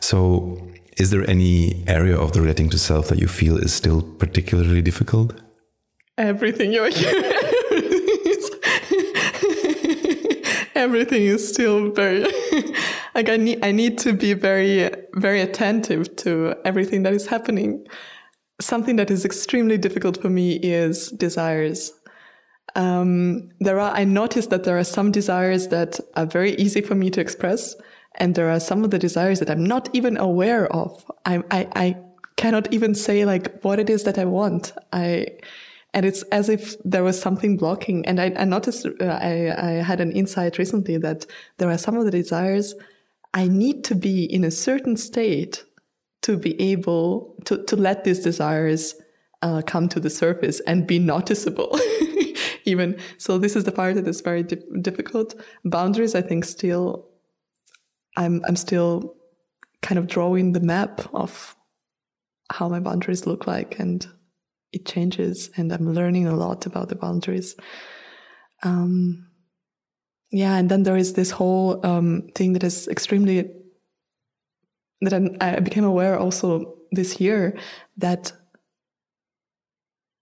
[0.00, 4.02] So is there any area of the relating to self that you feel is still
[4.02, 5.40] particularly difficult?
[6.18, 6.90] Everything you're
[10.78, 12.22] everything is still very
[13.14, 17.86] like I need I need to be very very attentive to everything that is happening.
[18.60, 21.92] Something that is extremely difficult for me is desires.
[22.74, 26.94] Um, there are I noticed that there are some desires that are very easy for
[26.94, 27.74] me to express,
[28.16, 31.04] and there are some of the desires that I'm not even aware of.
[31.24, 31.96] I, I, I
[32.36, 34.72] cannot even say like what it is that I want.
[34.92, 35.26] I,
[35.98, 38.06] and it's as if there was something blocking.
[38.06, 41.96] And I, I noticed, uh, I, I had an insight recently that there are some
[41.96, 42.76] of the desires
[43.34, 45.64] I need to be in a certain state
[46.22, 48.94] to be able to, to let these desires
[49.42, 51.76] uh, come to the surface and be noticeable.
[52.64, 55.34] Even so, this is the part that is very di- difficult.
[55.64, 57.08] Boundaries, I think, still
[58.16, 59.16] I'm I'm still
[59.82, 61.56] kind of drawing the map of
[62.52, 64.06] how my boundaries look like and
[64.72, 67.56] it changes and I'm learning a lot about the boundaries.
[68.62, 69.28] Um,
[70.30, 73.50] yeah, and then there is this whole um, thing that is extremely
[75.00, 77.56] that I, I became aware also this year
[77.96, 78.32] that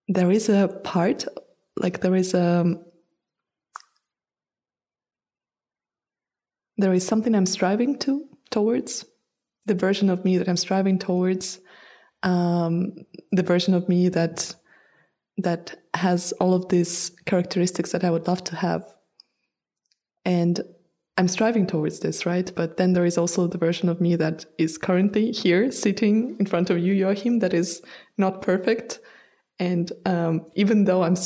[0.09, 1.25] there is a part
[1.77, 2.77] like there is a
[6.77, 9.05] there is something I'm striving to towards,
[9.65, 11.59] the version of me that I'm striving towards,
[12.27, 12.93] um,
[13.33, 14.55] the version of me that
[15.39, 18.95] that has all of these characteristics that I would love to have.
[20.25, 20.61] And
[21.19, 22.51] I'm striving towards this, right?
[22.55, 26.47] But then there is also the version of me that is currently here, sitting in
[26.47, 27.83] front of you, Joachim, that is
[28.19, 29.01] not perfect.
[29.59, 31.17] And um, even though I'm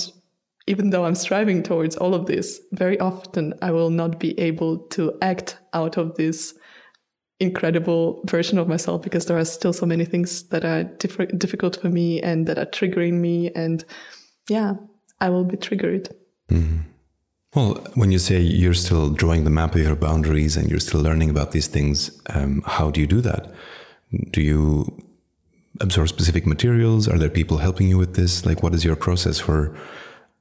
[0.66, 4.78] even though I'm striving towards all of this, very often I will not be able
[4.90, 6.54] to act out of this
[7.40, 11.80] incredible version of myself because there are still so many things that are diff- difficult
[11.80, 13.50] for me and that are triggering me.
[13.56, 13.84] And
[14.48, 14.74] yeah,
[15.20, 16.14] I will be triggered.
[16.50, 16.78] Mm-hmm.
[17.54, 21.00] Well, when you say you're still drawing the map of your boundaries and you're still
[21.00, 23.52] learning about these things, um, how do you do that?
[24.30, 24.86] Do you
[25.80, 27.08] absorb specific materials?
[27.08, 28.46] Are there people helping you with this?
[28.46, 29.76] Like, what is your process for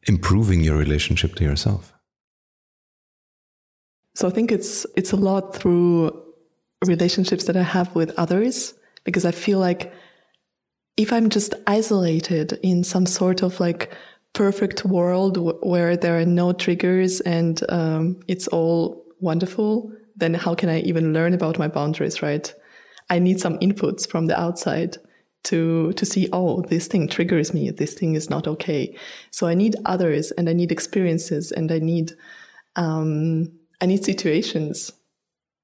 [0.04, 1.93] improving your relationship to yourself?
[4.16, 6.28] So I think it's it's a lot through
[6.86, 8.73] relationships that I have with others
[9.03, 9.93] because I feel like
[10.97, 13.93] if I'm just isolated in some sort of like
[14.34, 20.69] perfect world where there are no triggers and um, it's all wonderful, then how can
[20.69, 22.53] I even learn about my boundaries, right?
[23.09, 24.97] I need some inputs from the outside
[25.43, 28.93] to to see oh this thing triggers me this thing is not okay
[29.32, 32.11] so i need others and i need experiences and i need
[32.75, 33.49] um,
[33.80, 34.91] i need situations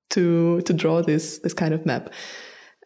[0.09, 2.09] to to draw this this kind of map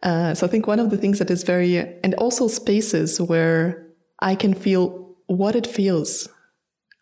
[0.02, 3.86] uh, so i think one of the things that is very and also spaces where
[4.20, 6.28] i can feel what it feels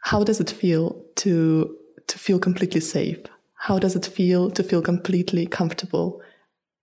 [0.02, 3.18] how does it feel to to feel completely safe
[3.54, 6.22] how does it feel to feel completely comfortable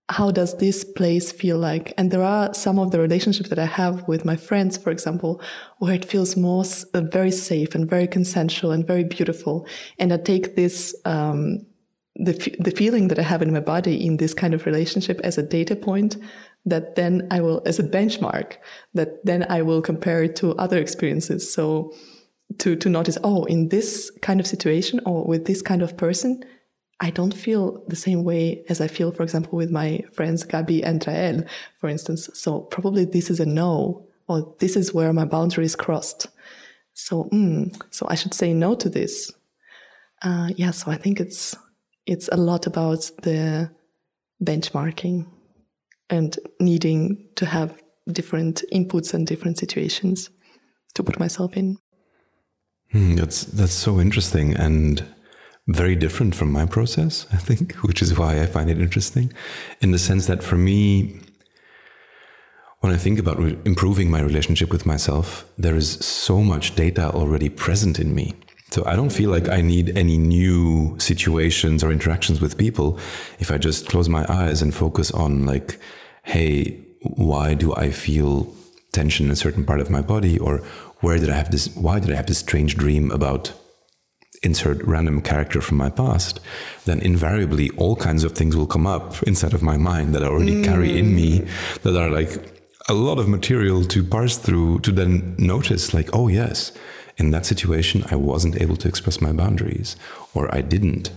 [0.09, 1.93] how does this place feel like?
[1.97, 5.41] And there are some of the relationships that I have with my friends, for example,
[5.79, 6.63] where it feels more
[6.93, 9.67] uh, very safe and very consensual and very beautiful.
[9.97, 11.65] And I take this, um,
[12.15, 15.37] the, the feeling that I have in my body in this kind of relationship as
[15.37, 16.17] a data point
[16.65, 18.53] that then I will, as a benchmark,
[18.93, 21.51] that then I will compare it to other experiences.
[21.53, 21.93] So
[22.59, 26.43] to, to notice, oh, in this kind of situation or with this kind of person,
[27.01, 30.81] I don't feel the same way as I feel, for example, with my friends Gabi
[30.83, 31.43] and Rael,
[31.79, 32.29] for instance.
[32.33, 36.27] So probably this is a no, or this is where my boundary is crossed.
[36.93, 39.31] So, mm, so I should say no to this.
[40.21, 40.71] Uh, yeah.
[40.71, 41.55] So I think it's
[42.05, 43.69] it's a lot about the
[44.43, 45.27] benchmarking
[46.09, 47.81] and needing to have
[48.11, 50.29] different inputs and different situations
[50.93, 51.77] to put myself in.
[52.93, 55.03] Mm, that's that's so interesting and
[55.67, 59.33] very different from my process, I think, which is why I find it interesting
[59.81, 61.19] in the sense that for me,
[62.81, 67.49] when I think about improving my relationship with myself, there is so much data already
[67.49, 68.35] present in me.
[68.75, 72.99] So I don't feel like I need any new situations or interactions with people
[73.39, 75.79] if I just close my eyes and focus on like,
[76.23, 78.53] hey, why do I feel
[78.91, 80.57] tension in a certain part of my body or
[80.99, 83.53] where did I have this why did I have this strange dream about
[84.43, 86.41] insert random character from my past,
[86.83, 90.27] then invariably all kinds of things will come up inside of my mind that I
[90.27, 90.65] already mm.
[90.65, 91.47] carry in me
[91.83, 92.33] that are like
[92.89, 96.71] a lot of material to parse through to then notice, like, oh, yes,
[97.17, 99.95] in that situation, I wasn't able to express my boundaries,
[100.33, 101.11] or I didn't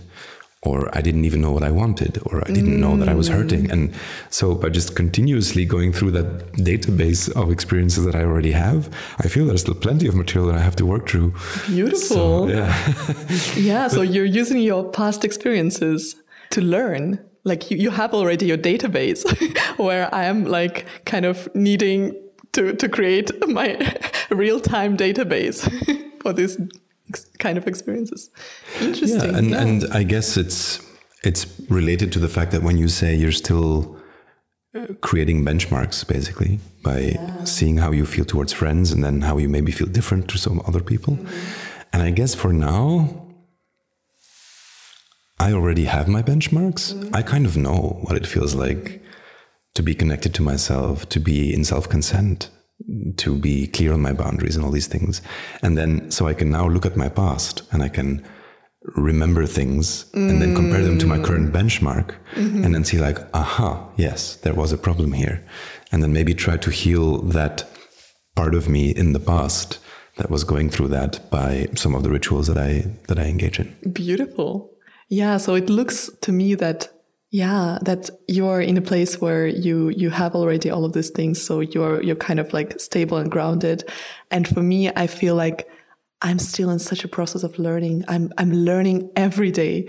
[0.61, 2.79] or I didn't even know what I wanted, or I didn't mm.
[2.79, 3.71] know that I was hurting.
[3.71, 3.93] And
[4.29, 9.29] so by just continuously going through that database of experiences that I already have, I
[9.29, 11.33] feel there's still plenty of material that I have to work through.
[11.67, 11.99] Beautiful.
[11.99, 12.93] So, yeah.
[13.55, 13.87] yeah.
[13.87, 16.17] So you're using your past experiences
[16.49, 17.23] to learn.
[17.45, 19.23] Like you, you have already your database
[19.77, 22.21] where I am like kind of needing
[22.53, 23.77] to, to create my
[24.29, 25.61] real time database
[26.21, 26.59] for this
[27.39, 28.29] kind of experiences.
[28.81, 29.31] Interesting.
[29.31, 29.61] Yeah, and yeah.
[29.61, 30.85] and I guess it's
[31.23, 33.97] it's related to the fact that when you say you're still
[34.75, 37.43] uh, creating benchmarks basically by yeah.
[37.43, 40.61] seeing how you feel towards friends and then how you maybe feel different to some
[40.67, 41.15] other people.
[41.15, 41.89] Mm-hmm.
[41.91, 43.25] And I guess for now
[45.39, 46.93] I already have my benchmarks.
[46.93, 47.15] Mm-hmm.
[47.15, 49.01] I kind of know what it feels like
[49.75, 52.49] to be connected to myself, to be in self consent,
[53.17, 55.21] to be clear on my boundaries and all these things.
[55.61, 58.25] And then, so I can now look at my past and I can
[58.95, 60.29] remember things mm.
[60.29, 62.63] and then compare them to my current benchmark mm-hmm.
[62.63, 65.45] and then see, like, aha, yes, there was a problem here.
[65.91, 67.67] And then maybe try to heal that
[68.35, 69.79] part of me in the past
[70.17, 73.59] that was going through that by some of the rituals that I that I engage
[73.59, 73.75] in.
[73.91, 74.71] Beautiful.
[75.09, 76.89] Yeah, so it looks to me that
[77.31, 81.41] yeah, that you're in a place where you you have already all of these things,
[81.41, 83.87] so you're you're kind of like stable and grounded.
[84.31, 85.69] And for me, I feel like
[86.21, 88.03] I'm still in such a process of learning.
[88.07, 89.87] I'm I'm learning every day.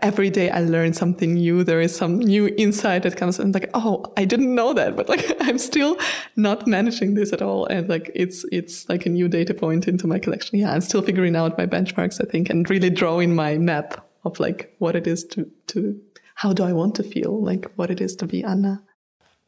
[0.00, 1.64] Every day I learn something new.
[1.64, 5.08] There is some new insight that comes and like, oh, I didn't know that, but
[5.08, 5.98] like I'm still
[6.36, 7.66] not managing this at all.
[7.66, 10.58] And like it's it's like a new data point into my collection.
[10.58, 14.40] Yeah, I'm still figuring out my benchmarks, I think, and really drawing my map of
[14.40, 16.00] like what it is to to
[16.40, 18.82] how do I want to feel, like what it is to be Anna.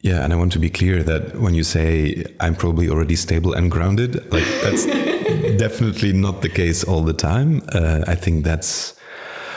[0.03, 3.55] Yeah, and I want to be clear that when you say I'm probably already stable
[3.55, 4.85] and grounded, like that's
[5.57, 7.63] definitely not the case all the time.
[7.73, 8.95] Uh, I think that's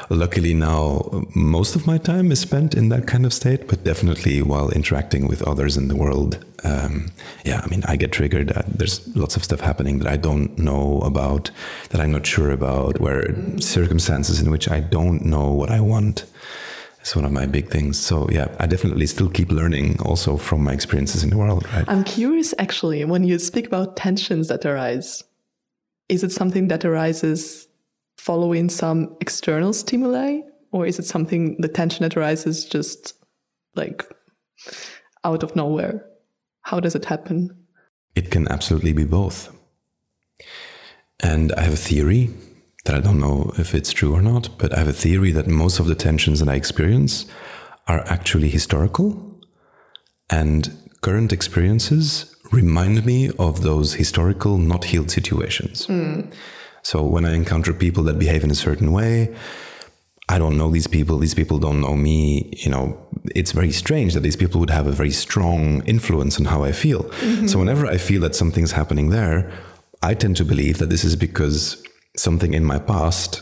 [0.09, 4.41] luckily now most of my time is spent in that kind of state, but definitely
[4.41, 6.37] while interacting with others in the world.
[6.63, 7.11] Um,
[7.43, 8.53] yeah, I mean, I get triggered.
[8.53, 11.51] Uh, there's lots of stuff happening that I don't know about,
[11.89, 16.23] that I'm not sure about, where circumstances in which I don't know what I want.
[17.05, 17.99] It's one of my big things.
[17.99, 21.63] So yeah, I definitely still keep learning also from my experiences in the world.
[21.71, 21.85] Right?
[21.87, 25.23] I'm curious actually when you speak about tensions that arise.
[26.09, 27.67] Is it something that arises
[28.17, 30.39] following some external stimuli,
[30.71, 33.13] or is it something the tension that arises just
[33.75, 34.03] like
[35.23, 36.03] out of nowhere?
[36.61, 37.55] How does it happen?
[38.15, 39.55] It can absolutely be both.
[41.19, 42.31] And I have a theory
[42.85, 45.47] that I don't know if it's true or not, but I have a theory that
[45.47, 47.25] most of the tensions that I experience
[47.87, 49.39] are actually historical.
[50.29, 55.87] And current experiences remind me of those historical, not healed situations.
[55.87, 56.31] Mm.
[56.83, 59.35] So when I encounter people that behave in a certain way,
[60.29, 62.51] I don't know these people, these people don't know me.
[62.53, 62.97] You know,
[63.35, 66.71] it's very strange that these people would have a very strong influence on how I
[66.71, 67.03] feel.
[67.03, 67.47] Mm-hmm.
[67.47, 69.51] So whenever I feel that something's happening there,
[70.01, 71.83] I tend to believe that this is because
[72.17, 73.41] something in my past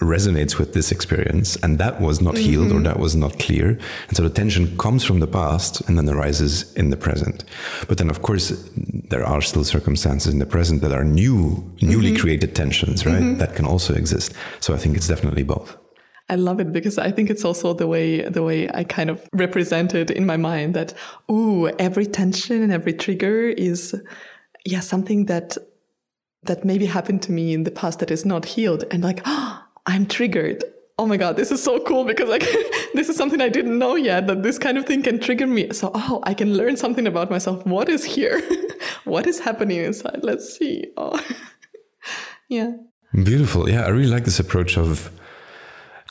[0.00, 2.44] resonates with this experience and that was not mm-hmm.
[2.44, 2.84] healed or mm-hmm.
[2.84, 6.72] that was not clear and so the tension comes from the past and then arises
[6.74, 7.44] in the present
[7.86, 8.68] but then of course
[9.10, 12.20] there are still circumstances in the present that are new newly mm-hmm.
[12.20, 13.38] created tensions right mm-hmm.
[13.38, 15.76] that can also exist so i think it's definitely both
[16.30, 19.28] I love it because I think it's also the way the way I kind of
[19.34, 20.94] represent it in my mind that
[21.30, 23.94] ooh every tension and every trigger is
[24.64, 25.58] yeah something that
[26.46, 29.64] that maybe happened to me in the past that is not healed and like oh,
[29.86, 30.64] I'm triggered.
[30.96, 32.42] Oh my God, this is so cool because like
[32.94, 35.72] this is something I didn't know yet that this kind of thing can trigger me.
[35.72, 37.66] So, oh, I can learn something about myself.
[37.66, 38.40] What is here?
[39.04, 40.20] what is happening inside?
[40.22, 40.86] Let's see.
[40.96, 41.20] Oh,
[42.48, 42.72] yeah.
[43.12, 43.68] Beautiful.
[43.68, 45.10] Yeah, I really like this approach of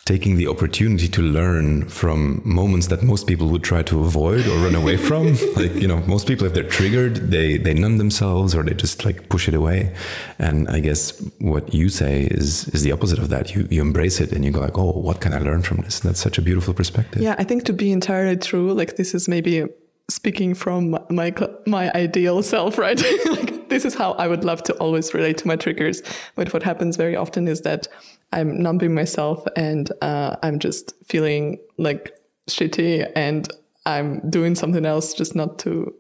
[0.06, 4.58] taking the opportunity to learn from moments that most people would try to avoid or
[4.58, 5.38] run away from.
[5.56, 9.06] Like you know most people if they're triggered they they numb themselves or they just
[9.06, 9.95] like push it away.
[10.39, 13.56] And i guess what you say is is the opposite of that.
[13.56, 16.01] You you embrace it and you go like oh what can i learn from this?
[16.01, 17.22] And that's such a beautiful perspective.
[17.22, 19.66] Yeah i think to be entirely true like this is maybe
[20.10, 21.34] speaking from my
[21.66, 23.01] my ideal self right?
[23.26, 26.01] Like this is how i would love to always relate to my triggers.
[26.36, 27.88] But what happens very often is that
[28.34, 32.12] I'm numbing myself and uh, I'm just feeling like
[32.50, 33.48] shitty and
[33.86, 35.94] I'm doing something else just not to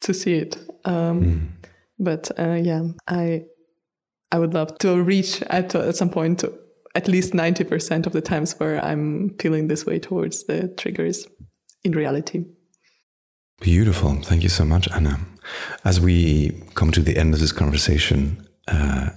[0.00, 0.56] to see it.
[0.84, 1.48] Um, mm.
[1.98, 3.44] But uh, yeah, I
[4.32, 6.52] I would love to reach at at some point to
[6.94, 11.26] at least ninety percent of the times where I'm feeling this way towards the triggers
[11.84, 12.44] in reality.
[13.60, 14.14] Beautiful.
[14.22, 15.18] Thank you so much, Anna.
[15.84, 19.10] As we come to the end of this conversation, uh,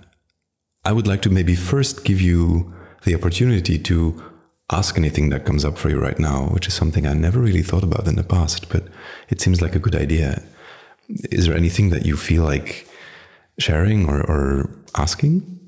[0.86, 2.74] I would like to maybe first give you
[3.04, 4.24] the opportunity to
[4.72, 7.64] ask anything that comes up for you right now, which is something I never really
[7.64, 8.88] thought about in the past, but
[9.30, 10.44] it seems like a good idea.
[11.32, 12.88] Is there anything that you feel like
[13.58, 15.60] sharing or, or asking?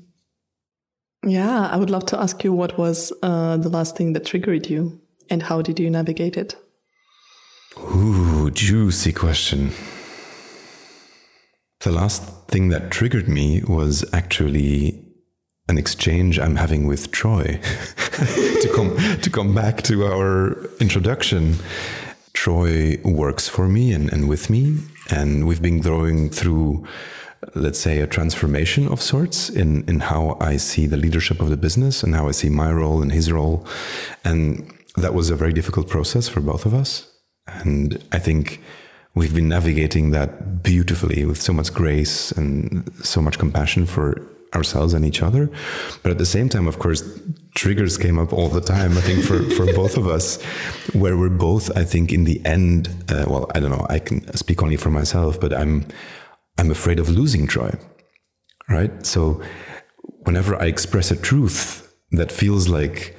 [1.26, 4.68] Yeah, I would love to ask you what was uh, the last thing that triggered
[4.68, 5.00] you
[5.30, 6.56] and how did you navigate it?
[7.78, 9.72] Ooh, juicy question.
[11.82, 15.04] The last thing that triggered me was actually
[15.68, 17.58] an exchange I'm having with Troy.
[18.62, 21.56] to come to come back to our introduction,
[22.34, 24.78] Troy works for me and, and with me,
[25.10, 26.86] and we've been going through
[27.56, 31.56] let's say a transformation of sorts in in how I see the leadership of the
[31.56, 33.66] business and how I see my role and his role.
[34.24, 37.08] And that was a very difficult process for both of us.
[37.46, 38.60] And I think
[39.14, 44.94] we've been navigating that beautifully with so much grace and so much compassion for ourselves
[44.94, 45.50] and each other.
[46.02, 47.02] But at the same time, of course,
[47.54, 50.42] triggers came up all the time, I think, for, for both of us,
[50.92, 54.34] where we're both, I think, in the end, uh, well, I don't know, I can
[54.36, 55.86] speak only for myself, but I'm,
[56.58, 57.74] I'm afraid of losing Troy,
[58.68, 59.04] right?
[59.06, 59.42] So
[60.24, 63.16] whenever I express a truth that feels like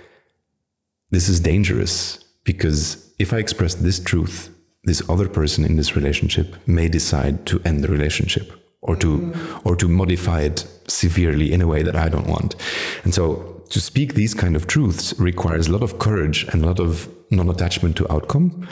[1.10, 4.53] this is dangerous, because if I express this truth,
[4.84, 9.66] this other person in this relationship may decide to end the relationship or to mm.
[9.66, 12.56] or to modify it severely in a way that I don't want.
[13.04, 16.68] And so to speak these kind of truths requires a lot of courage and a
[16.68, 18.68] lot of non-attachment to outcome.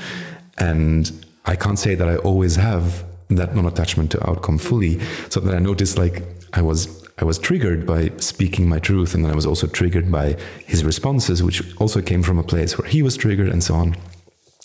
[0.57, 4.99] And I can't say that I always have that non-attachment to outcome fully.
[5.29, 9.23] So that I noticed like I was I was triggered by speaking my truth, and
[9.23, 12.87] then I was also triggered by his responses, which also came from a place where
[12.87, 13.95] he was triggered, and so on.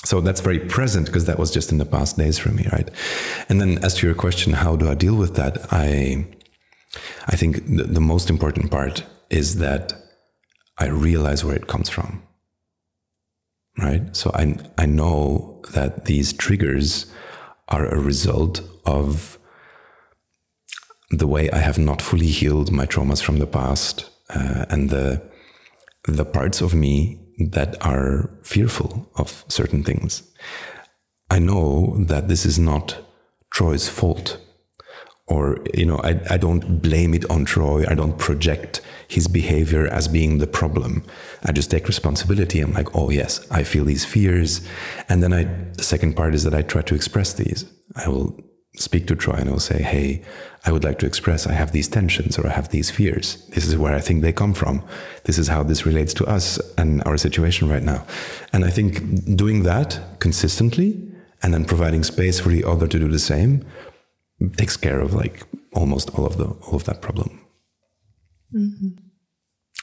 [0.05, 2.91] So that's very present because that was just in the past days for me, right?
[3.49, 5.67] And then as to your question, how do I deal with that?
[5.73, 6.27] I
[7.27, 9.93] I think the, the most important part is that
[10.79, 12.23] I realize where it comes from.
[13.79, 14.15] Right?
[14.17, 17.07] So I I know that these triggers
[17.69, 19.39] are a result of
[21.11, 25.23] the way I have not fully healed my traumas from the past uh, and the
[26.05, 30.23] the parts of me that are fearful of certain things.
[31.31, 32.97] I know that this is not
[33.53, 34.39] Troy's fault.
[35.29, 37.85] Or, you know, I, I don't blame it on Troy.
[37.89, 41.03] I don't project his behavior as being the problem.
[41.45, 42.61] I just take responsibility.
[42.61, 44.67] I'm like, oh, yes, I feel these fears.
[45.09, 47.65] And then I, the second part is that I try to express these.
[47.97, 48.39] I will
[48.77, 50.23] speak to Troy and I will say, hey,
[50.67, 53.47] I would like to express I have these tensions or I have these fears.
[53.55, 54.83] This is where I think they come from.
[55.25, 58.05] This is how this relates to us and our situation right now.
[58.53, 61.01] And I think doing that consistently
[61.43, 63.65] and then providing space for the other to do the same
[64.57, 67.41] takes care of like almost all of the all of that problem.
[68.55, 69.06] Mm-hmm.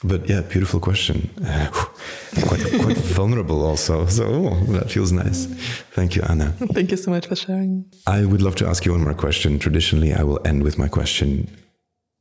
[0.04, 1.30] But yeah, beautiful question.
[1.42, 1.70] Uh,
[2.46, 4.04] quite, quite vulnerable also.
[4.06, 5.46] So oh, that feels nice.
[5.92, 6.52] Thank you, Anna.
[6.74, 7.86] Thank you so much for sharing.
[8.06, 9.58] I would love to ask you one more question.
[9.58, 11.48] Traditionally, I will end with my question.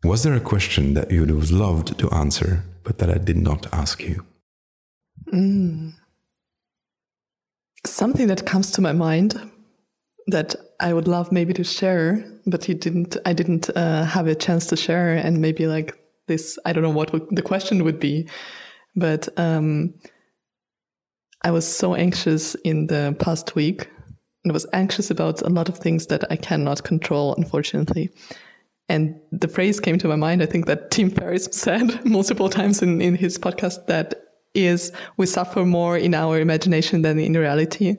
[0.06, 3.38] Was there a question that you would have loved to answer, but that I did
[3.38, 4.26] not ask you?
[5.34, 5.94] Mm.
[7.86, 9.52] Something that comes to my mind
[10.28, 13.18] that I would love maybe to share, but you didn't.
[13.26, 15.98] I didn't uh, have a chance to share, and maybe like
[16.28, 18.28] this i don't know what would, the question would be
[18.96, 19.94] but um,
[21.44, 23.90] i was so anxious in the past week
[24.44, 28.10] and i was anxious about a lot of things that i cannot control unfortunately.
[28.90, 32.82] And the phrase came to my mind i think that tim ferriss said multiple times
[32.82, 34.16] in, in his podcast that
[34.54, 37.96] is we suffer more in our imagination than in reality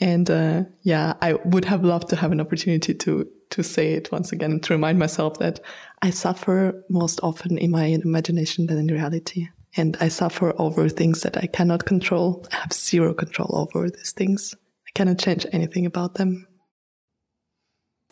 [0.00, 4.10] and uh, yeah i would have loved to have an opportunity to to say it
[4.12, 5.60] once again to remind myself that
[6.02, 9.48] I suffer most often in my imagination than in reality.
[9.76, 12.46] And I suffer over things that I cannot control.
[12.52, 14.54] I have zero control over these things.
[14.86, 16.46] I cannot change anything about them.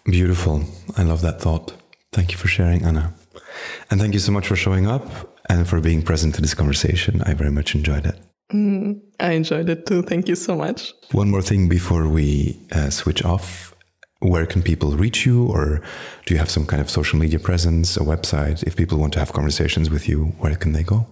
[0.05, 0.65] Beautiful.
[0.97, 1.73] I love that thought.
[2.13, 3.15] Thank you for sharing, Anna.
[3.91, 7.23] And thank you so much for showing up and for being present to this conversation.
[7.23, 8.17] I very much enjoyed it.
[8.53, 10.03] Mm, I enjoyed it too.
[10.03, 10.93] Thank you so much.
[11.13, 13.75] One more thing before we uh, switch off.
[14.21, 15.83] Where can people reach you or
[16.25, 18.63] do you have some kind of social media presence a website?
[18.63, 21.07] If people want to have conversations with you where can they go?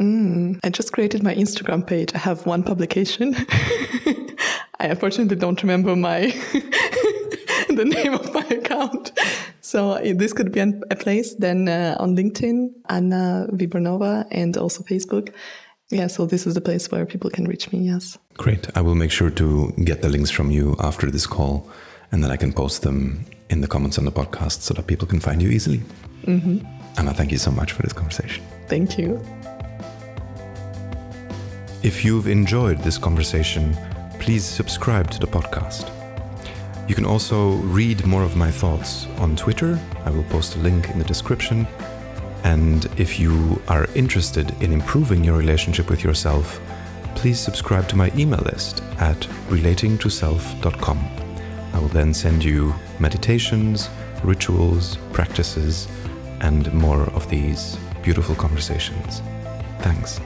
[0.00, 2.14] Mm, i just created my instagram page.
[2.14, 3.34] I have one publication.
[4.80, 6.26] I unfortunately don't remember my
[7.68, 9.12] the name of my account.
[9.60, 11.34] So uh, this could be a place.
[11.34, 15.32] Then uh, on linkedin anna vibranova and also facebook
[15.90, 18.94] yeah so this is the place where people can reach me yes great i will
[18.94, 21.68] make sure to get the links from you after this call
[22.12, 25.06] and then I can post them in the comments on the podcast so that people
[25.06, 25.82] can find you easily.
[26.24, 26.58] Mm-hmm.
[26.98, 28.44] Anna, thank you so much for this conversation.
[28.66, 29.22] Thank you.
[31.82, 33.76] If you've enjoyed this conversation,
[34.18, 35.92] please subscribe to the podcast.
[36.88, 39.78] You can also read more of my thoughts on Twitter.
[40.04, 41.66] I will post a link in the description.
[42.44, 46.60] And if you are interested in improving your relationship with yourself,
[47.14, 50.98] please subscribe to my email list at relatingtoself.com.
[51.72, 53.88] I will then send you meditations,
[54.22, 55.88] rituals, practices,
[56.40, 59.20] and more of these beautiful conversations.
[59.80, 60.20] Thanks.